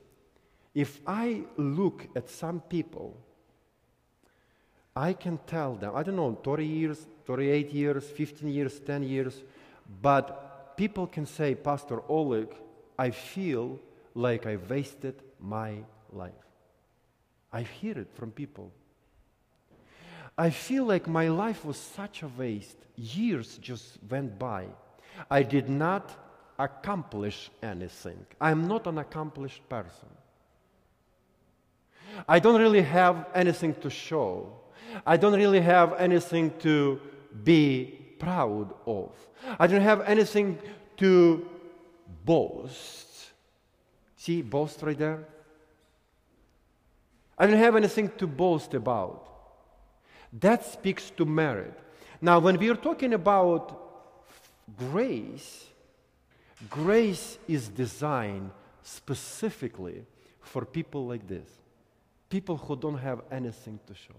if 0.73 0.99
I 1.05 1.43
look 1.57 2.07
at 2.15 2.29
some 2.29 2.61
people, 2.61 3.17
I 4.95 5.13
can 5.13 5.39
tell 5.47 5.75
them, 5.75 5.95
I 5.95 6.03
don't 6.03 6.15
know, 6.15 6.37
30 6.43 6.65
years, 6.65 7.05
38 7.25 7.71
years, 7.71 8.03
15 8.09 8.47
years, 8.47 8.79
10 8.79 9.03
years, 9.03 9.41
but 10.01 10.77
people 10.77 11.07
can 11.07 11.25
say, 11.25 11.55
Pastor 11.55 12.01
Oleg, 12.07 12.47
I 12.97 13.09
feel 13.09 13.79
like 14.15 14.45
I 14.45 14.57
wasted 14.69 15.15
my 15.39 15.77
life. 16.11 16.31
I 17.51 17.61
hear 17.61 17.97
it 17.97 18.09
from 18.13 18.31
people. 18.31 18.71
I 20.37 20.49
feel 20.49 20.85
like 20.85 21.07
my 21.07 21.27
life 21.27 21.63
was 21.63 21.77
such 21.77 22.23
a 22.23 22.27
waste. 22.27 22.77
Years 22.95 23.57
just 23.59 23.97
went 24.09 24.39
by. 24.39 24.67
I 25.29 25.43
did 25.43 25.69
not 25.69 26.11
accomplish 26.57 27.51
anything. 27.61 28.25
I'm 28.41 28.67
not 28.67 28.87
an 28.87 28.97
accomplished 28.97 29.67
person. 29.69 30.09
I 32.27 32.39
don't 32.39 32.59
really 32.59 32.81
have 32.81 33.27
anything 33.33 33.75
to 33.75 33.89
show. 33.89 34.53
I 35.05 35.17
don't 35.17 35.33
really 35.33 35.61
have 35.61 35.93
anything 35.93 36.51
to 36.59 36.99
be 37.43 37.99
proud 38.19 38.73
of. 38.85 39.11
I 39.59 39.67
don't 39.67 39.81
have 39.81 40.01
anything 40.01 40.59
to 40.97 41.47
boast. 42.25 43.31
See, 44.17 44.41
boast 44.41 44.81
right 44.81 44.97
there? 44.97 45.27
I 47.37 47.47
don't 47.47 47.57
have 47.57 47.75
anything 47.75 48.11
to 48.17 48.27
boast 48.27 48.73
about. 48.73 49.32
That 50.39 50.65
speaks 50.65 51.11
to 51.11 51.25
merit. 51.25 51.77
Now, 52.21 52.39
when 52.39 52.57
we 52.57 52.69
are 52.69 52.75
talking 52.75 53.13
about 53.13 53.79
grace, 54.77 55.65
grace 56.69 57.37
is 57.47 57.67
designed 57.67 58.49
specifically 58.81 60.05
for 60.41 60.65
people 60.65 61.05
like 61.05 61.27
this 61.27 61.47
people 62.33 62.57
who 62.57 62.75
don't 62.75 62.97
have 62.97 63.21
anything 63.29 63.79
to 63.85 63.93
show. 63.93 64.15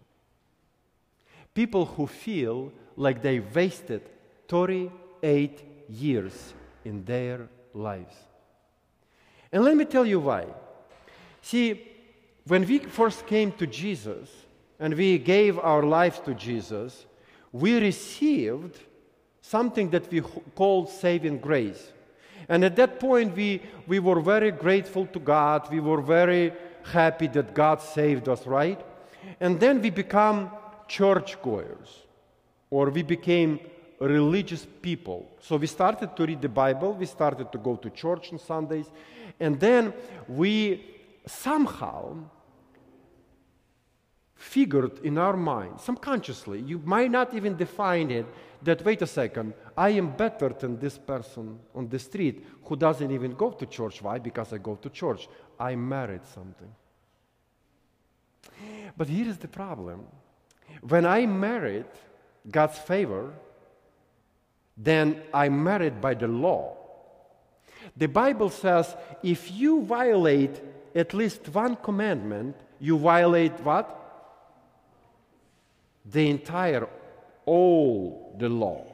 People 1.52 1.84
who 1.84 2.06
feel 2.06 2.70
like 2.96 3.20
they 3.22 3.40
wasted 3.40 4.02
38 4.46 5.64
years 5.88 6.54
in 6.84 7.04
their 7.04 7.48
lives. 7.72 8.14
And 9.50 9.64
let 9.64 9.76
me 9.76 9.84
tell 9.84 10.06
you 10.06 10.20
why. 10.20 10.46
See, 11.42 11.90
when 12.46 12.64
we 12.64 12.78
first 12.78 13.26
came 13.26 13.50
to 13.52 13.66
Jesus 13.66 14.28
and 14.78 14.94
we 14.94 15.18
gave 15.18 15.58
our 15.58 15.82
lives 15.82 16.20
to 16.20 16.34
Jesus, 16.34 17.06
we 17.52 17.78
received 17.78 18.78
something 19.40 19.90
that 19.90 20.10
we 20.10 20.20
called 20.54 20.88
saving 20.88 21.38
grace. 21.38 21.92
And 22.48 22.64
at 22.64 22.76
that 22.76 23.00
point, 23.00 23.36
we, 23.36 23.62
we 23.86 23.98
were 23.98 24.20
very 24.20 24.50
grateful 24.50 25.06
to 25.06 25.18
God. 25.18 25.70
We 25.70 25.80
were 25.80 26.02
very 26.02 26.52
happy 26.82 27.28
that 27.28 27.54
God 27.54 27.80
saved 27.80 28.28
us, 28.28 28.46
right? 28.46 28.80
And 29.40 29.58
then 29.58 29.80
we 29.80 29.90
become 29.90 30.50
churchgoers, 30.88 32.02
or 32.70 32.90
we 32.90 33.02
became 33.02 33.60
religious 34.00 34.66
people. 34.82 35.30
So 35.40 35.56
we 35.56 35.66
started 35.66 36.16
to 36.16 36.26
read 36.26 36.42
the 36.42 36.48
Bible, 36.48 36.94
we 36.94 37.06
started 37.06 37.50
to 37.52 37.58
go 37.58 37.76
to 37.76 37.90
church 37.90 38.32
on 38.32 38.38
Sundays, 38.38 38.90
and 39.40 39.58
then 39.58 39.94
we 40.28 40.84
somehow 41.26 42.16
figured 44.34 44.98
in 45.04 45.18
our 45.18 45.36
mind, 45.36 45.80
subconsciously, 45.80 46.60
you 46.60 46.80
might 46.84 47.10
not 47.10 47.34
even 47.34 47.56
define 47.56 48.10
it, 48.10 48.26
that 48.62 48.84
wait 48.84 49.02
a 49.02 49.06
second, 49.06 49.54
I 49.76 49.90
am 49.90 50.16
better 50.16 50.48
than 50.48 50.78
this 50.78 50.98
person 50.98 51.58
on 51.74 51.88
the 51.88 51.98
street 51.98 52.46
who 52.64 52.76
doesn't 52.76 53.10
even 53.10 53.34
go 53.34 53.50
to 53.50 53.66
church. 53.66 54.02
Why? 54.02 54.18
Because 54.18 54.52
I 54.52 54.58
go 54.58 54.76
to 54.76 54.88
church. 54.88 55.28
I 55.60 55.76
married 55.76 56.24
something. 56.24 56.74
But 58.96 59.08
here 59.08 59.28
is 59.28 59.38
the 59.38 59.48
problem. 59.48 60.06
When 60.80 61.04
I 61.04 61.26
married 61.26 61.86
God's 62.50 62.78
favor, 62.78 63.32
then 64.76 65.22
I 65.32 65.48
married 65.48 66.00
by 66.00 66.14
the 66.14 66.28
law. 66.28 66.76
The 67.96 68.06
Bible 68.06 68.50
says 68.50 68.96
if 69.22 69.52
you 69.52 69.82
violate 69.82 70.60
at 70.94 71.12
least 71.12 71.48
one 71.48 71.76
commandment, 71.76 72.56
you 72.80 72.98
violate 72.98 73.60
what? 73.60 74.03
The 76.04 76.28
entire, 76.28 76.88
all 77.46 78.36
the 78.38 78.48
law. 78.48 78.84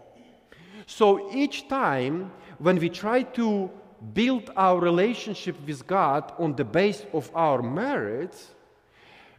So 0.86 1.32
each 1.32 1.68
time 1.68 2.32
when 2.58 2.78
we 2.78 2.88
try 2.88 3.22
to 3.22 3.70
build 4.12 4.50
our 4.56 4.80
relationship 4.80 5.56
with 5.66 5.86
God 5.86 6.32
on 6.38 6.56
the 6.56 6.64
base 6.64 7.04
of 7.12 7.30
our 7.34 7.62
merits, 7.62 8.50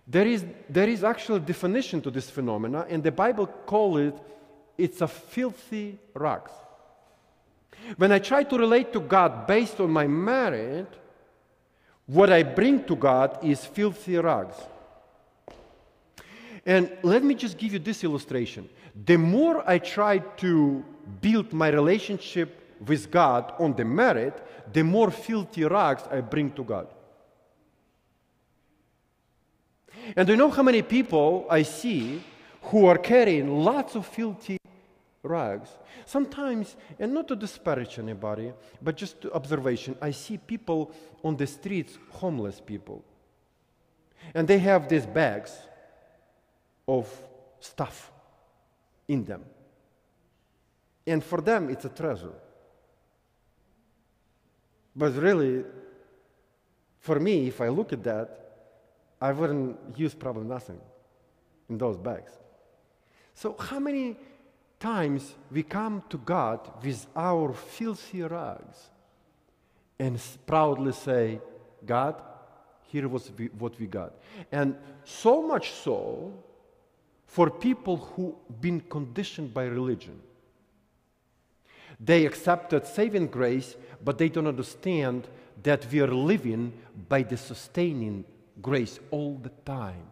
there 0.07 0.27
is, 0.27 0.45
there 0.69 0.89
is 0.89 1.03
actually 1.03 1.37
a 1.37 1.45
definition 1.45 2.01
to 2.01 2.11
this 2.11 2.29
phenomena, 2.29 2.85
and 2.89 3.03
the 3.03 3.11
Bible 3.11 3.47
calls 3.47 3.99
it 3.99 4.15
it's 4.77 5.01
a 5.01 5.07
filthy 5.07 5.99
rags. 6.13 6.51
When 7.97 8.11
I 8.11 8.19
try 8.19 8.43
to 8.43 8.57
relate 8.57 8.91
to 8.93 8.99
God 8.99 9.45
based 9.47 9.79
on 9.79 9.91
my 9.91 10.07
merit, 10.07 10.87
what 12.05 12.31
I 12.31 12.43
bring 12.43 12.83
to 12.85 12.95
God 12.95 13.39
is 13.43 13.63
filthy 13.65 14.17
rags. 14.17 14.55
And 16.65 16.91
let 17.01 17.23
me 17.23 17.33
just 17.33 17.57
give 17.57 17.73
you 17.73 17.79
this 17.79 18.03
illustration. 18.03 18.69
The 19.05 19.17
more 19.17 19.67
I 19.69 19.79
try 19.79 20.19
to 20.19 20.83
build 21.21 21.53
my 21.53 21.69
relationship 21.69 22.77
with 22.85 23.09
God 23.09 23.53
on 23.59 23.75
the 23.75 23.85
merit, 23.85 24.45
the 24.71 24.83
more 24.83 25.11
filthy 25.11 25.63
rags 25.65 26.03
I 26.11 26.21
bring 26.21 26.51
to 26.53 26.63
God. 26.63 26.87
And 30.15 30.27
do 30.27 30.33
you 30.33 30.37
know 30.37 30.49
how 30.49 30.63
many 30.63 30.81
people 30.81 31.45
I 31.49 31.63
see 31.63 32.23
who 32.63 32.85
are 32.85 32.97
carrying 32.97 33.63
lots 33.63 33.95
of 33.95 34.05
filthy 34.05 34.57
rags? 35.23 35.69
Sometimes, 36.05 36.75
and 36.99 37.13
not 37.13 37.27
to 37.27 37.35
disparage 37.35 37.99
anybody, 37.99 38.51
but 38.81 38.97
just 38.97 39.25
observation, 39.33 39.95
I 40.01 40.11
see 40.11 40.37
people 40.37 40.91
on 41.23 41.37
the 41.37 41.47
streets, 41.47 41.97
homeless 42.09 42.59
people. 42.59 43.03
And 44.33 44.47
they 44.47 44.59
have 44.59 44.89
these 44.89 45.05
bags 45.05 45.57
of 46.99 47.07
stuff 47.59 48.11
in 49.07 49.23
them. 49.23 49.43
And 51.07 51.23
for 51.23 51.41
them, 51.41 51.69
it's 51.69 51.85
a 51.85 51.89
treasure. 51.89 52.33
But 54.95 55.13
really, 55.13 55.63
for 56.99 57.19
me, 57.19 57.47
if 57.47 57.61
I 57.61 57.69
look 57.69 57.93
at 57.93 58.03
that, 58.03 58.27
I 59.21 59.31
wouldn't 59.31 59.97
use 59.97 60.13
probably 60.13 60.47
nothing 60.47 60.79
in 61.69 61.77
those 61.77 61.97
bags. 61.97 62.31
So, 63.33 63.55
how 63.57 63.79
many 63.79 64.17
times 64.79 65.35
we 65.51 65.63
come 65.63 66.03
to 66.09 66.17
God 66.17 66.59
with 66.83 67.05
our 67.15 67.53
filthy 67.53 68.23
rags 68.23 68.89
and 69.99 70.19
proudly 70.45 70.91
say, 70.91 71.39
God, 71.85 72.21
here 72.87 73.07
was 73.07 73.31
what 73.57 73.79
we 73.79 73.87
got. 73.87 74.13
And 74.51 74.75
so 75.05 75.41
much 75.41 75.71
so 75.71 76.33
for 77.31 77.49
people 77.49 77.95
who've 77.95 78.35
been 78.59 78.81
conditioned 78.81 79.53
by 79.53 79.63
religion. 79.63 80.19
They 81.97 82.25
accepted 82.25 82.85
saving 82.85 83.27
grace, 83.27 83.77
but 84.03 84.17
they 84.17 84.27
don't 84.27 84.47
understand 84.47 85.29
that 85.63 85.89
we 85.89 86.01
are 86.01 86.13
living 86.13 86.73
by 87.07 87.23
the 87.23 87.37
sustaining 87.37 88.25
grace 88.61 88.99
all 89.11 89.35
the 89.35 89.51
time. 89.63 90.03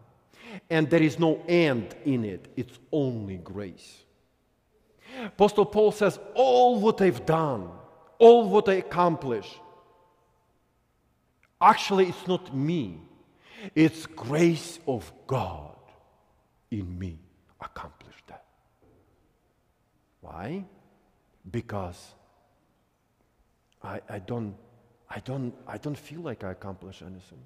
And 0.69 0.89
there 0.89 1.03
is 1.03 1.19
no 1.19 1.43
end 1.49 1.93
in 2.05 2.23
it, 2.23 2.47
it's 2.55 2.79
only 2.89 3.35
grace. 3.35 4.05
Apostle 5.25 5.65
Paul 5.65 5.91
says, 5.91 6.17
All 6.35 6.79
what 6.79 7.01
I've 7.01 7.25
done, 7.25 7.69
all 8.17 8.47
what 8.47 8.69
I 8.69 8.75
accomplish. 8.75 9.59
Actually, 11.59 12.07
it's 12.07 12.27
not 12.29 12.55
me, 12.55 13.01
it's 13.75 14.05
grace 14.05 14.79
of 14.87 15.11
God 15.27 15.75
in 16.71 16.97
me 16.97 17.19
accomplished 17.61 18.27
that. 18.27 18.45
Why? 20.21 20.65
Because 21.49 22.13
I, 23.83 24.01
I, 24.09 24.19
don't, 24.19 24.55
I, 25.09 25.19
don't, 25.19 25.53
I 25.67 25.77
don't 25.77 25.97
feel 25.97 26.21
like 26.21 26.43
I 26.43 26.51
accomplish 26.51 27.01
anything. 27.01 27.43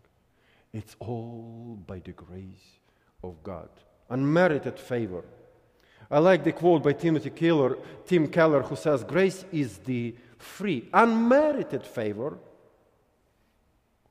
It's 0.73 0.95
all 0.99 1.79
by 1.85 1.99
the 1.99 2.11
grace 2.11 2.79
of 3.23 3.41
God. 3.43 3.69
Unmerited 4.09 4.79
favor. 4.79 5.23
I 6.09 6.19
like 6.19 6.43
the 6.43 6.51
quote 6.51 6.83
by 6.83 6.93
Timothy 6.93 7.29
Keller, 7.29 7.77
Tim 8.05 8.27
Keller, 8.27 8.61
who 8.61 8.75
says, 8.75 9.03
Grace 9.03 9.45
is 9.51 9.77
the 9.79 10.15
free, 10.37 10.89
unmerited 10.93 11.85
favor 11.85 12.37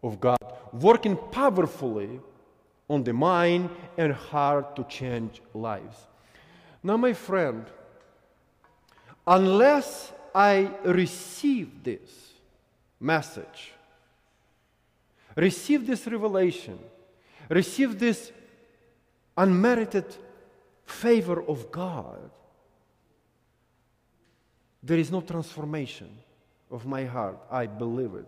of 0.02 0.20
God, 0.20 0.38
working 0.72 1.16
powerfully 1.16 2.20
on 2.88 3.04
the 3.04 3.12
mind 3.12 3.70
and 3.96 4.12
heart 4.12 4.76
to 4.76 4.84
change 4.84 5.40
lives. 5.54 5.96
Now, 6.82 6.96
my 6.96 7.12
friend, 7.12 7.64
unless 9.26 10.12
I 10.34 10.70
receive 10.84 11.84
this 11.84 12.32
message, 12.98 13.72
receive 15.36 15.86
this 15.86 16.06
revelation, 16.06 16.78
receive 17.48 17.98
this 17.98 18.32
unmerited 19.36 20.16
favor 20.84 21.42
of 21.42 21.70
God, 21.70 22.30
there 24.82 24.98
is 24.98 25.10
no 25.10 25.20
transformation 25.20 26.10
of 26.70 26.86
my 26.86 27.04
heart. 27.04 27.38
I 27.50 27.66
believe 27.66 28.14
it. 28.14 28.26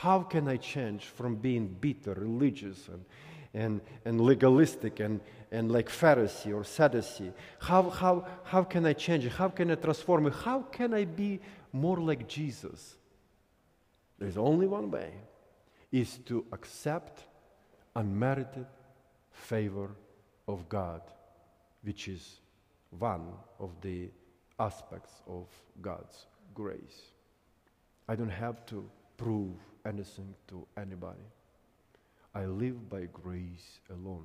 How 0.00 0.22
can 0.22 0.48
I 0.48 0.56
change 0.56 1.04
from 1.04 1.36
being 1.36 1.66
bitter, 1.78 2.14
religious, 2.14 2.88
and, 2.88 3.04
and, 3.52 3.82
and 4.06 4.18
legalistic, 4.18 4.98
and, 4.98 5.20
and 5.52 5.70
like 5.70 5.90
Pharisee 5.90 6.54
or 6.54 6.64
Sadducee? 6.64 7.32
How, 7.58 7.90
how, 7.90 8.26
how 8.44 8.64
can 8.64 8.86
I 8.86 8.94
change? 8.94 9.28
How 9.28 9.50
can 9.50 9.70
I 9.70 9.74
transform? 9.74 10.30
How 10.30 10.62
can 10.62 10.94
I 10.94 11.04
be 11.04 11.38
more 11.70 11.98
like 11.98 12.26
Jesus? 12.26 12.96
There's 14.18 14.38
only 14.38 14.66
one 14.66 14.90
way, 14.90 15.12
is 15.92 16.16
to 16.24 16.46
accept 16.50 17.24
unmerited 17.94 18.68
favor 19.32 19.90
of 20.48 20.66
God, 20.70 21.02
which 21.82 22.08
is 22.08 22.40
one 22.98 23.26
of 23.58 23.68
the 23.82 24.08
aspects 24.58 25.12
of 25.28 25.46
God's 25.82 26.24
grace. 26.54 27.02
I 28.08 28.16
don't 28.16 28.30
have 28.30 28.64
to 28.66 28.88
prove 29.18 29.58
anything 29.86 30.34
to 30.48 30.66
anybody. 30.76 31.26
I 32.34 32.44
live 32.44 32.88
by 32.88 33.08
grace 33.12 33.80
alone. 33.90 34.24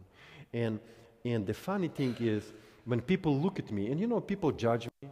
And, 0.53 0.79
and 1.23 1.45
the 1.45 1.53
funny 1.53 1.87
thing 1.87 2.15
is, 2.19 2.43
when 2.85 3.01
people 3.01 3.39
look 3.39 3.57
at 3.59 3.71
me, 3.71 3.91
and 3.91 3.99
you 3.99 4.07
know, 4.07 4.19
people 4.19 4.51
judge 4.51 4.87
me, 5.01 5.09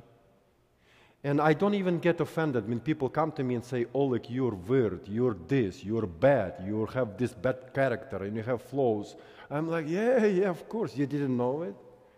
and 1.23 1.39
I 1.39 1.53
don't 1.53 1.73
even 1.73 1.99
get 1.99 2.19
offended 2.19 2.67
when 2.67 2.79
people 2.79 3.09
come 3.09 3.31
to 3.33 3.43
me 3.43 3.55
and 3.55 3.63
say, 3.63 3.85
Oleg, 3.93 4.29
you're 4.29 4.53
weird, 4.53 5.07
you're 5.07 5.37
this, 5.47 5.83
you're 5.83 6.05
bad, 6.05 6.55
you 6.65 6.85
have 6.87 7.17
this 7.17 7.33
bad 7.33 7.73
character, 7.73 8.17
and 8.17 8.35
you 8.35 8.43
have 8.43 8.61
flaws. 8.61 9.15
I'm 9.49 9.69
like, 9.69 9.85
yeah, 9.87 10.25
yeah, 10.25 10.49
of 10.49 10.67
course. 10.67 10.95
You 10.97 11.05
didn't 11.05 11.35
know 11.37 11.63
it? 11.63 11.75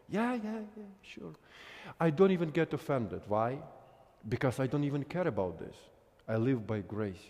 Yeah, 0.10 0.34
yeah, 0.34 0.60
yeah, 0.76 0.84
sure. 1.02 1.36
I 2.00 2.10
don't 2.10 2.32
even 2.32 2.50
get 2.50 2.74
offended. 2.74 3.22
Why? 3.28 3.60
Because 4.28 4.60
I 4.60 4.68
don't 4.68 4.84
even 4.84 5.04
care 5.04 5.28
about 5.28 5.60
this. 5.60 5.76
I 6.28 6.38
live 6.38 6.66
by 6.66 6.80
grace. 6.80 7.22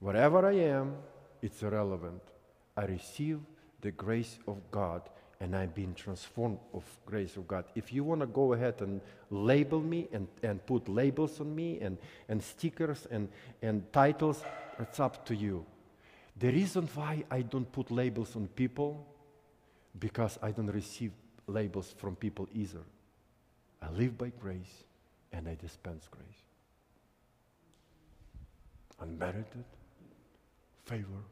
Wherever 0.00 0.46
I 0.46 0.52
am, 0.52 0.96
it's 1.40 1.62
irrelevant. 1.62 2.22
I 2.76 2.84
receive 2.86 3.40
the 3.80 3.90
grace 3.90 4.38
of 4.46 4.58
God 4.70 5.02
and 5.40 5.54
I've 5.54 5.74
been 5.74 5.94
transformed 5.94 6.58
of 6.72 6.84
grace 7.04 7.36
of 7.36 7.46
God. 7.46 7.64
If 7.74 7.92
you 7.92 8.04
want 8.04 8.20
to 8.20 8.26
go 8.26 8.52
ahead 8.54 8.80
and 8.80 9.00
label 9.30 9.80
me 9.80 10.08
and, 10.12 10.26
and 10.42 10.64
put 10.64 10.88
labels 10.88 11.40
on 11.40 11.54
me 11.54 11.80
and, 11.80 11.98
and 12.28 12.42
stickers 12.42 13.06
and, 13.10 13.28
and 13.60 13.92
titles, 13.92 14.42
it's 14.78 15.00
up 15.00 15.26
to 15.26 15.36
you. 15.36 15.66
The 16.38 16.50
reason 16.50 16.88
why 16.94 17.24
I 17.30 17.42
don't 17.42 17.70
put 17.70 17.90
labels 17.90 18.36
on 18.36 18.48
people, 18.48 19.06
because 19.98 20.38
I 20.42 20.50
don't 20.50 20.68
receive 20.68 21.12
labels 21.46 21.94
from 21.98 22.16
people 22.16 22.48
either. 22.54 22.82
I 23.82 23.90
live 23.90 24.16
by 24.16 24.32
grace 24.40 24.84
and 25.32 25.48
I 25.48 25.56
dispense 25.56 26.08
grace. 26.10 26.42
Unmerited 29.00 29.64
favor 30.84 31.24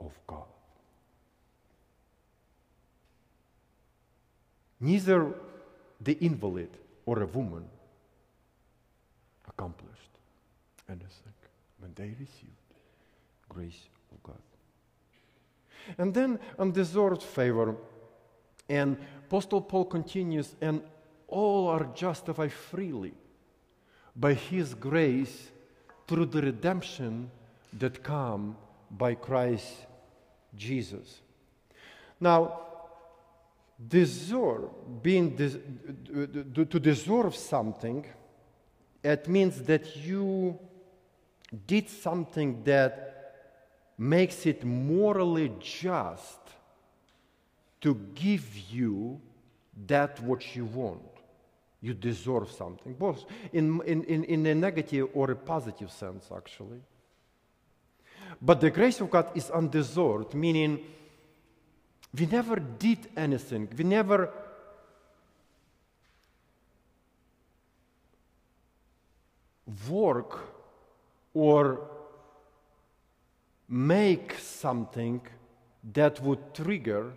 of 0.00 0.12
God. 0.26 0.44
Neither 4.80 5.32
the 6.00 6.12
invalid 6.20 6.70
or 7.06 7.22
a 7.22 7.26
woman 7.26 7.64
accomplished 9.48 10.10
anything 10.88 11.32
when 11.78 11.92
they 11.94 12.14
received 12.20 12.52
grace 13.48 13.88
of 14.12 14.22
God. 14.22 14.42
And 15.98 16.12
then 16.12 16.38
undeserved 16.58 17.22
favor, 17.22 17.76
and 18.68 18.98
Apostle 19.26 19.60
Paul 19.60 19.86
continues, 19.86 20.54
and 20.60 20.82
all 21.28 21.68
are 21.68 21.84
justified 21.94 22.52
freely 22.52 23.14
by 24.14 24.34
his 24.34 24.74
grace 24.74 25.50
through 26.06 26.26
the 26.26 26.42
redemption 26.42 27.30
that 27.78 28.02
come 28.02 28.56
by 28.90 29.14
Christ 29.14 29.86
Jesus. 30.54 31.20
Now, 32.20 32.60
deserve, 33.88 34.70
being 35.02 35.36
des- 35.36 36.64
to 36.64 36.80
deserve 36.80 37.34
something, 37.34 38.06
it 39.02 39.28
means 39.28 39.62
that 39.62 39.96
you 39.96 40.58
did 41.66 41.88
something 41.88 42.62
that 42.64 43.06
makes 43.98 44.46
it 44.46 44.64
morally 44.64 45.52
just 45.60 46.40
to 47.80 47.94
give 48.14 48.56
you 48.70 49.20
that 49.86 50.20
what 50.20 50.56
you 50.56 50.64
want. 50.64 51.02
You 51.80 51.94
deserve 51.94 52.50
something, 52.50 52.94
both 52.94 53.24
in, 53.52 53.80
in, 53.82 54.02
in, 54.04 54.24
in 54.24 54.46
a 54.46 54.54
negative 54.54 55.08
or 55.14 55.30
a 55.30 55.36
positive 55.36 55.92
sense, 55.92 56.30
actually. 56.34 56.80
But 58.40 58.60
the 58.60 58.70
grace 58.70 59.00
of 59.00 59.10
God 59.10 59.30
is 59.34 59.50
undeserved, 59.50 60.34
meaning 60.34 60.84
we 62.18 62.26
never 62.26 62.56
did 62.56 63.08
anything. 63.16 63.68
We 63.76 63.84
never 63.84 64.30
work 69.88 70.38
or 71.34 71.80
make 73.68 74.38
something 74.38 75.20
that 75.92 76.22
would 76.22 76.54
trigger 76.54 77.12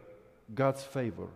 God's 0.54 0.84
favor. 0.84 1.28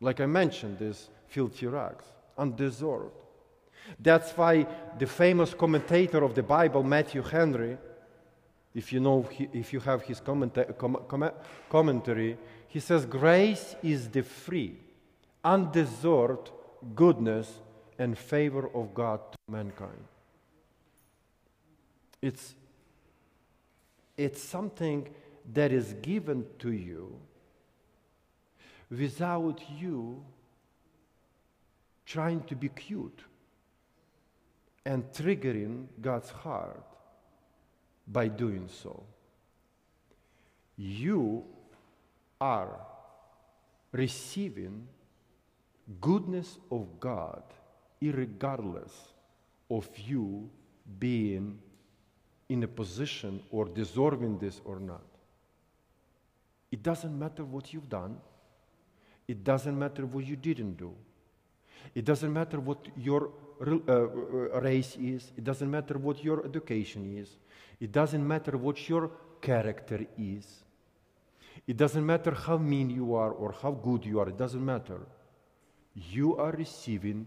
Like 0.00 0.20
I 0.20 0.26
mentioned, 0.26 0.78
this 0.78 1.08
filthy 1.28 1.66
rags, 1.66 2.04
undeserved. 2.36 3.12
That's 3.98 4.32
why 4.32 4.66
the 4.98 5.06
famous 5.06 5.54
commentator 5.54 6.22
of 6.22 6.34
the 6.34 6.42
Bible, 6.42 6.82
Matthew 6.82 7.22
Henry, 7.22 7.76
if 8.74 8.92
you 8.92 9.00
know, 9.00 9.28
if 9.52 9.72
you 9.72 9.80
have 9.80 10.02
his 10.02 10.20
commenta- 10.20 10.76
com- 10.76 11.04
com- 11.06 11.30
commentary, 11.68 12.36
he 12.68 12.80
says, 12.80 13.06
Grace 13.06 13.76
is 13.82 14.08
the 14.08 14.22
free, 14.22 14.76
undeserved 15.44 16.50
goodness 16.94 17.60
and 17.98 18.18
favor 18.18 18.68
of 18.74 18.92
God 18.92 19.20
to 19.30 19.38
mankind. 19.48 20.04
It's, 22.20 22.54
it's 24.16 24.42
something 24.42 25.08
that 25.52 25.70
is 25.70 25.92
given 26.02 26.46
to 26.58 26.72
you 26.72 27.20
without 28.90 29.62
you 29.78 30.24
trying 32.06 32.42
to 32.44 32.56
be 32.56 32.68
cute 32.68 33.20
and 34.84 35.04
triggering 35.12 35.86
God's 36.00 36.30
heart 36.30 36.93
by 38.06 38.28
doing 38.28 38.68
so. 38.68 39.02
You 40.76 41.44
are 42.40 42.80
receiving 43.92 44.86
goodness 46.00 46.58
of 46.70 47.00
God 47.00 47.42
regardless 48.02 48.92
of 49.70 49.88
you 49.96 50.50
being 50.98 51.58
in 52.48 52.62
a 52.62 52.68
position 52.68 53.42
or 53.50 53.64
deserving 53.66 54.38
this 54.38 54.60
or 54.64 54.78
not. 54.78 55.04
It 56.70 56.82
doesn't 56.82 57.18
matter 57.18 57.44
what 57.44 57.72
you've 57.72 57.88
done. 57.88 58.18
It 59.26 59.42
doesn't 59.42 59.78
matter 59.78 60.04
what 60.04 60.26
you 60.26 60.36
didn't 60.36 60.76
do. 60.76 60.92
It 61.94 62.04
doesn't 62.04 62.32
matter 62.32 62.60
what 62.60 62.86
your 62.96 63.30
Eh, 63.60 63.78
eh, 63.86 64.60
race 64.60 64.96
is, 64.96 65.32
it 65.36 65.44
doesn't 65.44 65.70
matter 65.70 65.98
what 65.98 66.22
your 66.24 66.44
education 66.44 67.16
is, 67.18 67.36
it 67.80 67.92
doesn't 67.92 68.26
matter 68.26 68.56
what 68.56 68.88
your 68.88 69.10
character 69.40 70.06
is. 70.18 70.64
It 71.66 71.76
doesn't 71.76 72.04
matter 72.04 72.32
how 72.32 72.58
mean 72.58 72.90
you 72.90 73.14
are 73.14 73.30
or 73.30 73.52
how 73.52 73.70
good 73.70 74.04
you 74.04 74.20
are, 74.20 74.28
it 74.28 74.36
doesn't 74.36 74.64
matter. 74.64 75.00
You 75.94 76.36
are 76.36 76.52
receiving 76.52 77.26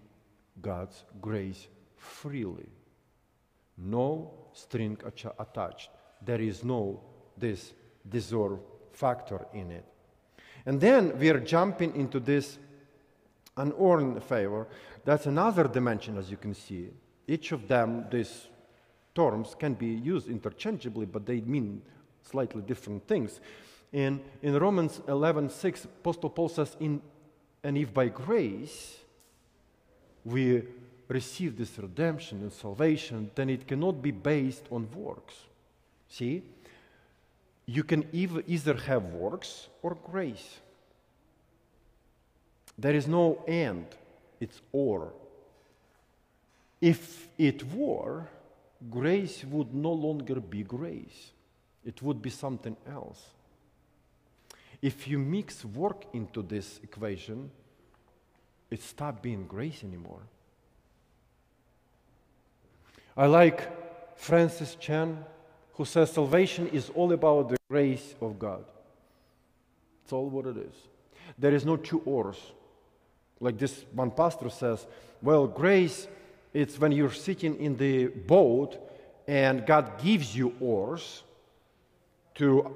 God's 0.61 1.05
grace 1.21 1.67
freely. 1.95 2.69
No 3.77 4.31
string 4.53 4.97
attached. 5.39 5.89
There 6.23 6.41
is 6.41 6.63
no 6.63 6.99
this 7.37 7.73
deserve 8.09 8.59
factor 8.91 9.45
in 9.53 9.71
it. 9.71 9.85
And 10.65 10.81
then 10.81 11.17
we 11.17 11.29
are 11.29 11.39
jumping 11.39 11.95
into 11.95 12.19
this 12.19 12.57
unearned 13.57 14.23
favor. 14.23 14.67
That's 15.03 15.25
another 15.25 15.67
dimension, 15.67 16.17
as 16.17 16.31
you 16.31 16.37
can 16.37 16.53
see. 16.53 16.89
Each 17.27 17.51
of 17.51 17.67
them, 17.67 18.05
these 18.09 18.47
terms, 19.13 19.55
can 19.57 19.73
be 19.73 19.87
used 19.87 20.27
interchangeably, 20.27 21.05
but 21.05 21.25
they 21.25 21.41
mean 21.41 21.81
slightly 22.23 22.61
different 22.61 23.07
things. 23.07 23.39
In, 23.91 24.21
in 24.41 24.57
Romans 24.57 25.01
11 25.07 25.49
6, 25.49 25.85
Apostle 25.85 26.29
Paul 26.29 26.49
says, 26.49 26.75
in, 26.79 27.01
And 27.63 27.77
if 27.77 27.93
by 27.93 28.09
grace 28.09 28.97
we 30.25 30.63
receive 31.07 31.57
this 31.57 31.77
redemption 31.79 32.41
and 32.41 32.51
salvation, 32.51 33.31
then 33.35 33.49
it 33.49 33.67
cannot 33.67 34.01
be 34.01 34.11
based 34.11 34.65
on 34.71 34.89
works. 34.93 35.35
See? 36.09 36.43
You 37.65 37.83
can 37.83 38.07
either 38.13 38.73
have 38.73 39.03
works 39.05 39.67
or 39.81 39.95
grace. 39.95 40.59
There 42.77 42.93
is 42.93 43.07
no 43.07 43.43
and, 43.47 43.85
it's 44.39 44.61
or. 44.71 45.13
If 46.79 47.27
it 47.37 47.63
were, 47.73 48.27
grace 48.89 49.43
would 49.43 49.73
no 49.73 49.91
longer 49.91 50.39
be 50.39 50.63
grace, 50.63 51.31
it 51.83 52.01
would 52.01 52.21
be 52.21 52.29
something 52.29 52.77
else. 52.87 53.21
If 54.81 55.07
you 55.07 55.17
mix 55.17 55.65
work 55.65 56.05
into 56.13 56.43
this 56.43 56.79
equation, 56.83 57.49
it 58.69 58.83
stops 58.83 59.21
being 59.21 59.47
grace 59.47 59.83
anymore. 59.83 60.21
I 63.15 63.25
like 63.25 64.17
Francis 64.17 64.75
Chan, 64.75 65.17
who 65.73 65.85
says 65.85 66.11
salvation 66.11 66.67
is 66.67 66.91
all 66.93 67.11
about 67.11 67.49
the 67.49 67.57
grace 67.69 68.13
of 68.21 68.37
God. 68.37 68.65
It's 70.03 70.13
all 70.13 70.29
what 70.29 70.45
it 70.45 70.57
is. 70.57 70.75
There 71.39 71.53
is 71.53 71.65
no 71.65 71.77
two 71.77 72.01
ors. 72.05 72.37
Like 73.39 73.57
this 73.57 73.85
one 73.93 74.11
pastor 74.11 74.49
says, 74.49 74.87
well, 75.21 75.47
grace, 75.47 76.07
it's 76.53 76.79
when 76.79 76.91
you're 76.91 77.11
sitting 77.13 77.59
in 77.59 77.77
the 77.77 78.07
boat 78.07 78.77
and 79.27 79.65
God 79.65 80.01
gives 80.01 80.35
you 80.35 80.55
oars 80.59 81.23
to 82.35 82.75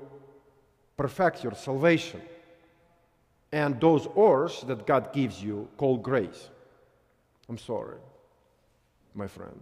perfect 0.97 1.43
your 1.43 1.55
salvation. 1.55 2.21
And 3.51 3.79
those 3.79 4.07
oars 4.07 4.63
that 4.67 4.85
God 4.85 5.13
gives 5.13 5.41
you 5.43 5.67
call 5.77 5.97
grace. 5.97 6.49
I'm 7.49 7.57
sorry, 7.57 7.97
my 9.13 9.27
friend. 9.27 9.59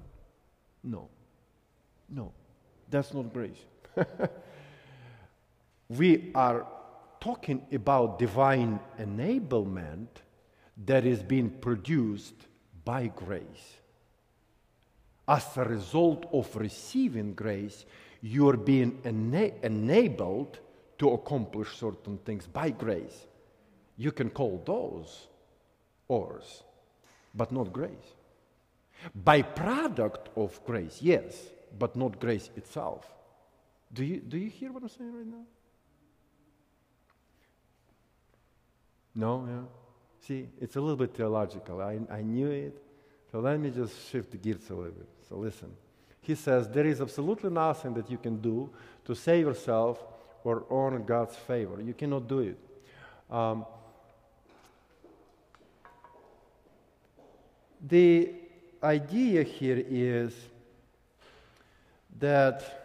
No. 0.83 1.07
No. 2.09 2.31
That's 2.89 3.13
not 3.13 3.33
grace. 3.33 3.65
we 5.89 6.31
are 6.35 6.65
talking 7.19 7.65
about 7.71 8.19
divine 8.19 8.79
enablement 8.99 10.07
that 10.85 11.05
is 11.05 11.21
being 11.21 11.49
produced 11.49 12.47
by 12.85 13.07
grace. 13.07 13.77
As 15.27 15.45
a 15.57 15.63
result 15.63 16.25
of 16.33 16.55
receiving 16.55 17.33
grace, 17.33 17.85
you 18.21 18.49
are 18.49 18.57
being 18.57 18.99
ena- 19.05 19.51
enabled 19.61 20.59
to 20.97 21.11
accomplish 21.11 21.77
certain 21.77 22.17
things 22.19 22.47
by 22.47 22.69
grace. 22.71 23.27
You 23.97 24.11
can 24.11 24.29
call 24.29 24.61
those 24.65 25.27
ors, 26.07 26.63
but 27.35 27.51
not 27.51 27.71
grace. 27.71 28.15
Byproduct 29.23 30.27
of 30.35 30.59
grace, 30.65 30.99
yes, 31.01 31.49
but 31.77 31.95
not 31.95 32.19
grace 32.19 32.49
itself. 32.55 33.05
Do 33.93 34.03
you, 34.03 34.19
do 34.19 34.37
you 34.37 34.49
hear 34.49 34.71
what 34.71 34.83
I'm 34.83 34.89
saying 34.89 35.13
right 35.15 35.25
now? 35.25 35.45
No, 39.15 39.45
yeah. 39.47 39.78
See, 40.21 40.47
it's 40.59 40.75
a 40.75 40.81
little 40.81 40.97
bit 40.97 41.13
theological. 41.15 41.81
I, 41.81 41.99
I 42.11 42.21
knew 42.21 42.49
it. 42.49 42.81
So 43.31 43.39
let 43.39 43.59
me 43.59 43.69
just 43.69 44.09
shift 44.09 44.31
the 44.31 44.37
gears 44.37 44.69
a 44.69 44.73
little 44.73 44.91
bit. 44.91 45.07
So 45.27 45.35
listen. 45.35 45.71
He 46.21 46.35
says 46.35 46.67
there 46.69 46.85
is 46.85 47.01
absolutely 47.01 47.49
nothing 47.49 47.93
that 47.93 48.09
you 48.11 48.17
can 48.17 48.41
do 48.41 48.69
to 49.05 49.15
save 49.15 49.45
yourself 49.45 50.03
or 50.43 50.65
earn 50.71 51.03
God's 51.05 51.35
favor. 51.35 51.81
You 51.81 51.93
cannot 51.93 52.27
do 52.27 52.39
it. 52.39 52.57
Um, 53.29 53.65
the 57.87 58.33
idea 58.83 59.43
here 59.43 59.83
is 59.87 60.35
that 62.19 62.75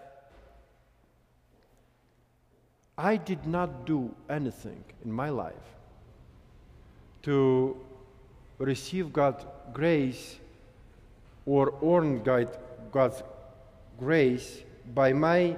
I 2.96 3.16
did 3.16 3.46
not 3.46 3.86
do 3.86 4.14
anything 4.28 4.84
in 5.04 5.10
my 5.10 5.30
life 5.30 5.73
to 7.24 7.76
receive 8.58 9.12
God's 9.12 9.44
grace 9.72 10.36
or 11.46 11.74
earn 11.82 12.22
God's 12.22 13.22
grace 13.98 14.62
by 14.94 15.12
my 15.12 15.56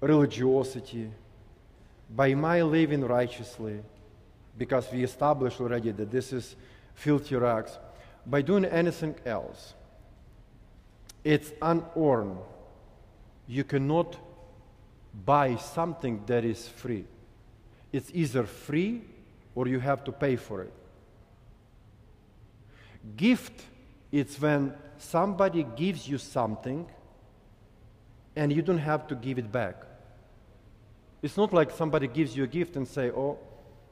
religiosity, 0.00 1.10
by 2.14 2.34
my 2.34 2.62
living 2.62 3.02
righteously, 3.02 3.80
because 4.56 4.90
we 4.92 5.04
established 5.04 5.60
already 5.60 5.90
that 5.92 6.10
this 6.10 6.32
is 6.32 6.56
filthy 6.94 7.36
rags, 7.36 7.78
by 8.26 8.42
doing 8.42 8.64
anything 8.64 9.14
else. 9.26 9.74
It's 11.22 11.52
unearned. 11.60 12.38
You 13.46 13.64
cannot 13.64 14.16
buy 15.24 15.56
something 15.56 16.22
that 16.26 16.44
is 16.44 16.66
free. 16.66 17.04
It's 17.92 18.10
either 18.14 18.44
free 18.44 19.02
or 19.58 19.66
you 19.66 19.80
have 19.80 20.04
to 20.04 20.12
pay 20.12 20.36
for 20.36 20.62
it. 20.62 20.72
Gift 23.16 23.64
it's 24.12 24.40
when 24.40 24.72
somebody 24.98 25.66
gives 25.76 26.08
you 26.08 26.16
something 26.16 26.86
and 28.36 28.52
you 28.52 28.62
don't 28.62 28.78
have 28.78 29.08
to 29.08 29.16
give 29.16 29.36
it 29.36 29.50
back. 29.50 29.82
It's 31.22 31.36
not 31.36 31.52
like 31.52 31.72
somebody 31.72 32.06
gives 32.06 32.36
you 32.36 32.44
a 32.44 32.46
gift 32.46 32.76
and 32.76 32.86
say, 32.86 33.10
oh, 33.10 33.36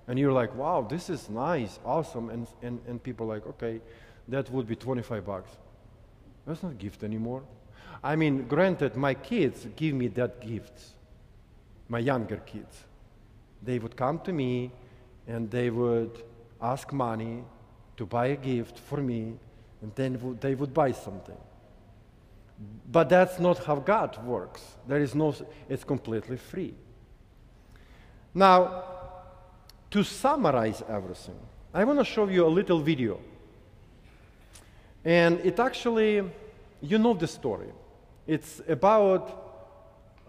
and 0.06 0.20
you're 0.20 0.32
like, 0.32 0.54
wow, 0.54 0.86
this 0.88 1.10
is 1.10 1.28
nice, 1.28 1.80
awesome, 1.84 2.30
and, 2.30 2.46
and, 2.62 2.80
and 2.86 3.02
people 3.02 3.26
are 3.26 3.34
like, 3.34 3.46
okay, 3.48 3.80
that 4.28 4.48
would 4.52 4.68
be 4.68 4.76
25 4.76 5.26
bucks. 5.26 5.50
That's 6.46 6.62
not 6.62 6.72
a 6.72 6.76
gift 6.76 7.02
anymore. 7.02 7.42
I 8.04 8.14
mean, 8.14 8.46
granted, 8.46 8.94
my 8.94 9.14
kids 9.14 9.66
give 9.74 9.96
me 9.96 10.06
that 10.08 10.40
gift, 10.40 10.80
my 11.88 11.98
younger 11.98 12.36
kids. 12.36 12.84
They 13.64 13.80
would 13.80 13.96
come 13.96 14.20
to 14.20 14.32
me 14.32 14.70
and 15.26 15.50
they 15.50 15.70
would 15.70 16.22
ask 16.60 16.92
money 16.92 17.42
to 17.96 18.06
buy 18.06 18.26
a 18.26 18.36
gift 18.36 18.78
for 18.78 18.98
me, 18.98 19.34
and 19.82 19.94
then 19.94 20.38
they 20.40 20.54
would 20.54 20.72
buy 20.72 20.92
something. 20.92 21.36
But 22.90 23.08
that's 23.08 23.38
not 23.38 23.58
how 23.64 23.76
God 23.76 24.24
works. 24.24 24.62
There 24.86 25.00
is 25.00 25.14
no, 25.14 25.34
it's 25.68 25.84
completely 25.84 26.36
free. 26.36 26.74
Now, 28.34 28.84
to 29.90 30.02
summarize 30.02 30.82
everything, 30.88 31.38
I 31.72 31.84
want 31.84 31.98
to 31.98 32.04
show 32.04 32.28
you 32.28 32.46
a 32.46 32.48
little 32.48 32.80
video. 32.80 33.20
And 35.04 35.40
it 35.40 35.60
actually, 35.60 36.22
you 36.80 36.98
know 36.98 37.14
the 37.14 37.26
story. 37.26 37.68
It's 38.26 38.60
about 38.68 39.44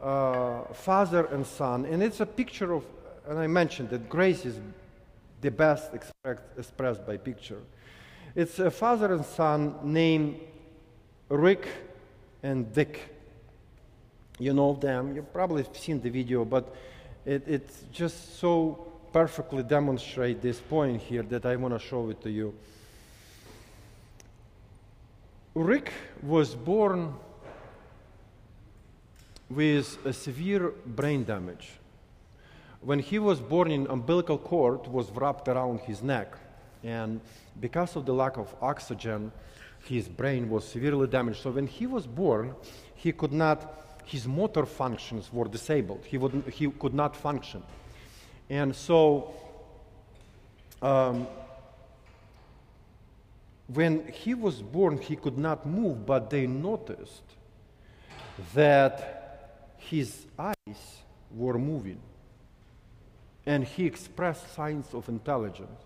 uh, 0.01 0.73
father 0.73 1.25
and 1.25 1.45
son, 1.45 1.85
and 1.85 2.03
it's 2.03 2.19
a 2.19 2.25
picture 2.25 2.73
of, 2.73 2.83
and 3.27 3.39
I 3.39 3.47
mentioned 3.47 3.89
that 3.89 4.07
grace 4.07 4.45
is 4.45 4.59
the 5.41 5.51
best 5.51 5.93
expressed 5.93 7.05
by 7.05 7.17
picture. 7.17 7.61
It's 8.35 8.59
a 8.59 8.71
father 8.71 9.13
and 9.13 9.25
son 9.25 9.75
named 9.83 10.39
Rick 11.29 11.67
and 12.43 12.71
Dick. 12.73 13.15
You 14.39 14.53
know 14.53 14.73
them. 14.73 15.15
You've 15.15 15.33
probably 15.33 15.65
seen 15.73 16.01
the 16.01 16.09
video, 16.09 16.45
but 16.45 16.75
it, 17.25 17.91
just 17.91 18.39
so 18.39 18.87
perfectly 19.11 19.63
demonstrates 19.63 20.41
this 20.41 20.59
point 20.59 21.01
here 21.01 21.23
that 21.23 21.45
I 21.45 21.55
want 21.55 21.73
to 21.73 21.79
show 21.79 22.09
it 22.09 22.21
to 22.21 22.29
you. 22.29 22.53
Rick 25.55 25.91
was 26.21 26.53
born 26.53 27.15
with 29.49 29.97
a 30.05 30.13
severe 30.13 30.73
brain 30.85 31.23
damage 31.23 31.71
when 32.87 32.99
he 32.99 33.19
was 33.19 33.41
born, 33.41 33.69
in 33.69 33.85
umbilical 33.87 34.37
cord 34.37 34.87
was 34.87 35.11
wrapped 35.11 35.49
around 35.49 35.81
his 35.81 36.01
neck, 36.01 36.37
And 36.85 37.19
because 37.59 37.97
of 37.97 38.05
the 38.05 38.13
lack 38.13 38.37
of 38.37 38.55
oxygen, 38.61 39.33
his 39.83 40.07
brain 40.07 40.49
was 40.49 40.65
severely 40.65 41.05
damaged. 41.05 41.41
So 41.41 41.51
when 41.51 41.67
he 41.67 41.85
was 41.85 42.07
born, 42.07 42.55
he 42.95 43.11
could 43.11 43.33
not, 43.33 43.59
his 44.05 44.25
motor 44.25 44.65
functions 44.65 45.33
were 45.33 45.49
disabled. 45.49 46.05
He, 46.05 46.17
would, 46.17 46.45
he 46.53 46.69
could 46.69 46.93
not 46.93 47.13
function. 47.13 47.61
And 48.49 48.73
so 48.73 49.33
um, 50.81 51.27
when 53.67 54.07
he 54.13 54.33
was 54.33 54.61
born, 54.61 54.97
he 54.97 55.17
could 55.17 55.37
not 55.37 55.65
move, 55.65 56.05
but 56.05 56.29
they 56.29 56.47
noticed 56.47 57.23
that 58.53 59.73
his 59.75 60.25
eyes 60.39 61.01
were 61.35 61.59
moving 61.59 61.99
and 63.47 63.63
he 63.63 63.85
expressed 63.85 64.53
signs 64.53 64.93
of 64.93 65.07
intelligence. 65.07 65.81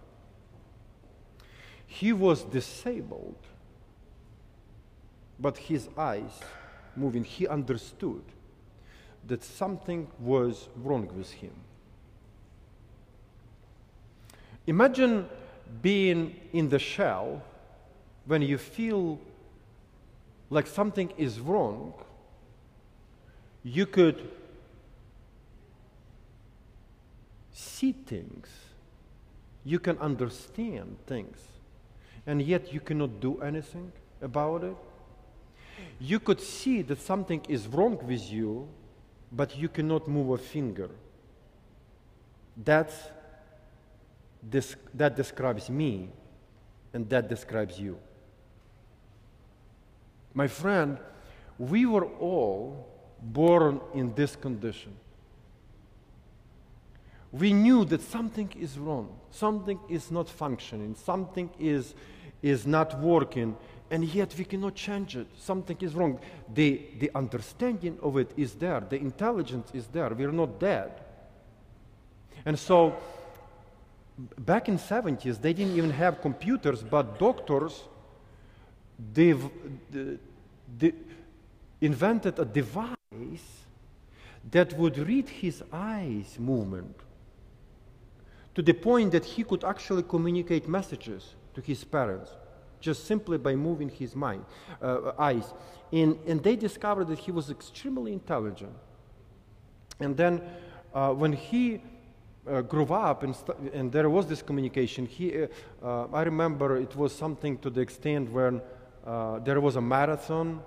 He 1.86 2.12
was 2.12 2.44
disabled, 2.44 3.38
but 5.40 5.58
his 5.58 5.88
eyes 5.96 6.40
moving, 6.96 7.24
he 7.24 7.48
understood 7.48 8.24
that 9.28 9.44
something 9.44 10.08
was 10.20 10.70
wrong 10.76 11.08
with 11.16 11.30
him. 11.32 11.54
Imagine 14.66 15.30
being 15.84 16.36
in 16.54 16.68
the 16.68 16.80
shell 16.80 17.44
when 18.26 18.42
you 18.42 18.58
feel 18.58 19.20
like 20.50 20.66
something 20.66 21.14
is 21.16 21.40
wrong. 21.40 21.94
You 23.64 23.86
could 23.86 24.32
see 27.62 27.92
things, 27.92 28.48
you 29.64 29.80
can 29.80 29.98
understand 30.00 30.98
things, 31.06 31.38
and 32.26 32.42
yet 32.42 32.74
you 32.74 32.80
cannot 32.80 33.20
do 33.20 33.40
anything 33.42 33.92
about 34.22 34.64
it. 34.64 34.76
You 36.00 36.20
could 36.20 36.42
see 36.42 36.82
that 36.84 37.00
something 37.00 37.42
is 37.48 37.68
wrong 37.68 37.98
with 38.06 38.32
you, 38.32 38.68
but 39.32 39.58
you 39.58 39.70
cannot 39.70 40.08
move 40.08 40.30
a 40.32 40.38
finger. 40.38 40.90
That's, 42.58 42.96
this, 44.42 44.76
that 44.94 45.16
describes 45.16 45.70
me, 45.70 46.10
and 46.94 47.10
that 47.10 47.30
describes 47.30 47.80
you. 47.80 47.98
My 50.34 50.48
friend, 50.48 50.98
we 51.58 51.86
were 51.86 52.06
all 52.06 52.88
born 53.22 53.80
in 53.94 54.14
this 54.16 54.36
condition 54.36 54.96
we 57.32 57.54
knew 57.54 57.86
that 57.86 58.02
something 58.02 58.52
is 58.60 58.78
wrong, 58.78 59.10
something 59.32 59.80
is 59.88 60.12
not 60.12 60.30
functioning, 60.30 60.96
something 60.96 61.50
is, 61.60 61.94
is 62.42 62.68
not 62.68 63.00
working, 63.00 63.56
and 63.90 64.04
yet 64.04 64.36
we 64.38 64.44
cannot 64.44 64.76
change 64.76 65.16
it. 65.16 65.28
Something 65.38 65.78
is 65.82 65.94
wrong. 65.96 66.20
The, 66.54 66.82
the 67.00 67.12
understanding 67.16 67.98
of 68.02 68.18
it 68.18 68.32
is 68.36 68.54
there, 68.56 68.82
the 68.82 68.98
intelligence 68.98 69.70
is 69.74 69.88
there. 69.88 70.10
We're 70.10 70.32
not 70.32 70.60
dead. 70.60 70.92
And 72.46 72.60
so, 72.60 72.96
back 74.38 74.68
in 74.68 74.78
70s, 74.78 75.42
they 75.42 75.54
didn't 75.54 75.76
even 75.76 75.92
have 75.92 76.22
computers, 76.22 76.84
but 76.84 77.18
doctors 77.18 77.84
they've, 79.14 79.50
they 80.78 80.94
invented 81.80 82.40
a 82.40 82.46
device 82.46 82.98
that 84.52 84.78
would 84.78 84.98
read 84.98 85.30
his 85.30 85.64
eyes 85.72 86.38
movement 86.40 86.96
to 88.56 88.62
the 88.62 88.74
point 88.74 89.12
that 89.12 89.26
he 89.26 89.44
could 89.44 89.64
actually 89.64 90.04
communicate 90.04 90.68
messages 90.68 91.36
to 91.54 91.62
his 91.62 91.84
parents 91.84 92.32
just 92.82 93.06
simply 93.06 93.38
by 93.38 93.56
moving 93.56 93.90
his 93.90 94.16
mind, 94.16 94.44
uh, 94.82 95.12
eyes. 95.18 95.54
And, 95.94 96.18
and 96.28 96.44
they 96.44 96.56
discovered 96.56 97.08
that 97.08 97.20
he 97.20 97.32
was 97.32 97.50
extremely 97.50 98.12
intelligent. 98.12 98.74
And 100.00 100.18
then 100.18 100.42
uh, 100.94 101.14
when 101.14 101.32
he 101.32 101.82
uh, 102.48 102.62
grew 102.62 102.86
up 102.86 103.24
and, 103.24 103.36
and, 103.72 103.92
there 103.92 104.10
was 104.10 104.26
this 104.26 104.42
communication, 104.42 105.06
he, 105.06 105.44
uh, 105.44 105.48
uh, 105.84 106.08
I 106.12 106.24
remember 106.24 106.78
it 106.78 106.96
was 106.96 107.14
something 107.14 107.60
to 107.60 107.70
the 107.70 107.82
extent 107.82 108.32
when 108.32 108.62
uh, 109.06 109.40
there 109.40 109.62
was 109.62 109.76
a 109.76 109.82
marathon 109.82 110.62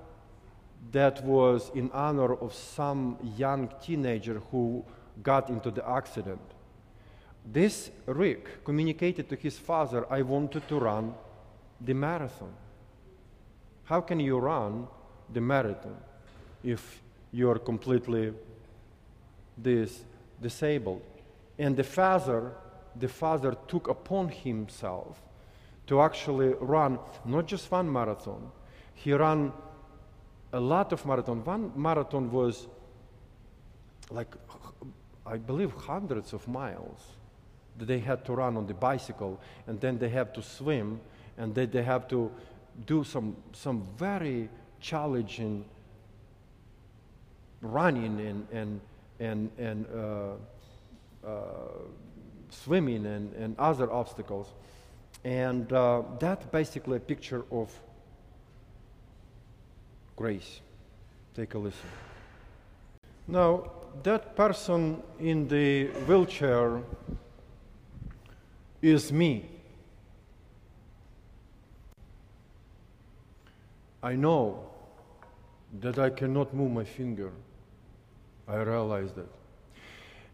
that 0.93 1.25
was 1.25 1.73
in 1.75 1.91
honor 1.93 2.35
of 2.35 2.55
some 2.55 3.19
young 3.37 3.73
teenager 3.83 4.41
who 4.51 4.85
got 5.23 5.49
into 5.51 5.71
the 5.71 5.87
accident. 5.89 6.41
This 7.45 7.91
Rick 8.07 8.65
communicated 8.65 9.29
to 9.29 9.37
his 9.37 9.59
father, 9.59 10.11
I 10.11 10.23
wanted 10.23 10.67
to 10.69 10.79
run 10.79 11.15
the 11.81 11.93
marathon. 11.93 12.53
How 13.85 14.01
can 14.01 14.19
you 14.19 14.39
run 14.39 14.89
the 15.31 15.43
marathon 15.43 15.97
if 16.63 17.03
you're 17.33 17.59
completely 17.59 18.33
this 19.59 20.05
disabled? 20.41 21.03
And 21.59 21.77
the 21.77 21.85
father, 21.85 22.53
the 22.97 23.09
father 23.09 23.55
took 23.69 23.89
upon 23.89 24.31
himself 24.31 25.21
to 25.87 26.01
actually 26.01 26.55
run 26.61 26.99
not 27.27 27.47
just 27.47 27.71
one 27.71 27.93
marathon. 27.93 28.51
He 28.95 29.13
ran 29.13 29.53
a 30.55 30.61
lot 30.61 30.95
of 30.95 31.05
marathon. 31.05 31.45
One 31.45 31.73
marathon 31.77 32.33
was 32.33 32.69
like, 34.11 34.35
I 35.27 35.37
believe, 35.37 35.73
hundreds 35.73 36.33
of 36.33 36.49
miles 36.49 37.01
they 37.79 37.99
had 37.99 38.25
to 38.25 38.33
run 38.33 38.57
on 38.57 38.67
the 38.67 38.75
bicycle, 38.75 39.41
and 39.67 39.81
then 39.81 39.99
they 39.99 40.09
have 40.09 40.33
to 40.35 40.43
swim, 40.43 41.01
and 41.39 41.55
then 41.55 41.71
they 41.71 41.83
have 41.83 42.09
to 42.09 42.31
do 42.87 43.05
some, 43.05 43.37
some 43.53 43.87
very 43.97 44.49
challenging 44.81 45.65
running 47.61 48.21
and, 48.21 48.47
and, 48.53 48.81
and, 49.21 49.51
and 49.59 49.87
uh, 49.95 51.27
uh, 51.27 51.33
swimming 52.51 53.07
and, 53.07 53.33
and 53.35 53.59
other 53.59 53.91
obstacles. 53.91 54.49
And 55.25 55.73
uh, 55.73 56.03
that's 56.19 56.45
basically 56.47 56.99
a 56.99 57.01
picture 57.01 57.45
of 57.51 57.73
grace. 60.17 60.61
Take 61.35 61.55
a 61.55 61.59
listen. 61.59 61.89
Now, 63.27 63.71
that 64.03 64.37
person 64.37 65.03
in 65.19 65.49
the 65.49 65.87
wheelchair 66.07 66.83
is 68.85 69.11
me. 69.11 69.49
I 74.03 74.15
know 74.15 74.69
that 75.81 75.99
I 75.99 76.11
cannot 76.11 76.53
move 76.53 76.71
my 76.71 76.85
finger. 76.85 77.33
I 78.47 78.57
realize 78.57 79.15
that. 79.15 79.31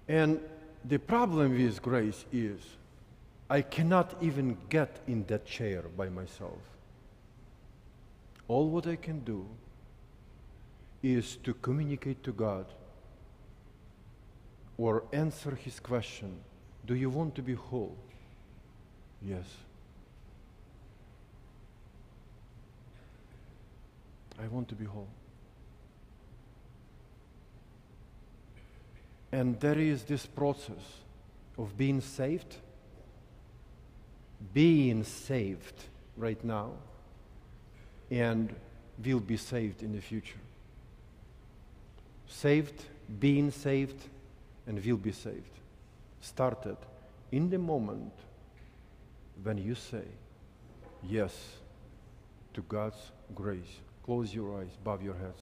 And 0.09 0.40
the 0.84 0.98
problem 0.98 1.53
with 1.53 1.80
grace 1.80 2.24
is 2.32 2.61
I 3.48 3.62
cannot 3.62 4.16
even 4.20 4.57
get 4.68 4.98
in 5.07 5.24
that 5.26 5.46
chair 5.46 5.84
by 5.96 6.09
myself. 6.09 6.59
All 8.48 8.68
what 8.68 8.88
I 8.88 8.96
can 8.96 9.20
do 9.20 9.46
is 11.05 11.36
to 11.44 11.55
communicate 11.55 12.24
to 12.24 12.32
God 12.32 12.66
or 14.76 15.05
answer 15.12 15.55
his 15.55 15.78
question 15.78 16.40
Do 16.84 16.96
you 16.96 17.11
want 17.11 17.36
to 17.36 17.42
be 17.42 17.55
whole? 17.55 17.96
Yes. 19.23 19.45
I 24.43 24.47
want 24.49 24.68
to 24.68 24.75
be 24.75 24.85
whole. 24.85 25.09
And 29.33 29.61
there 29.61 29.79
is 29.79 30.03
this 30.05 30.27
process 30.27 30.83
of 31.59 31.77
being 31.77 32.01
saved, 32.01 32.57
being 34.55 35.05
saved 35.05 35.85
right 36.16 36.43
now, 36.43 36.73
and 38.11 38.55
will 39.05 39.21
be 39.21 39.37
saved 39.37 39.83
in 39.83 39.93
the 39.93 40.01
future. 40.01 40.41
Saved, 42.27 42.85
being 43.21 43.51
saved, 43.51 44.03
and 44.66 44.85
will 44.85 44.97
be 44.97 45.12
saved. 45.12 45.61
Started 46.21 46.77
in 47.31 47.51
the 47.51 47.59
moment 47.59 48.12
when 49.43 49.59
you 49.59 49.74
say 49.74 50.05
yes 51.03 51.34
to 52.55 52.62
God's 52.62 53.12
grace. 53.34 53.80
Close 54.05 54.34
your 54.34 54.61
eyes, 54.61 54.76
bow 54.82 54.99
your 55.03 55.14
heads. 55.14 55.38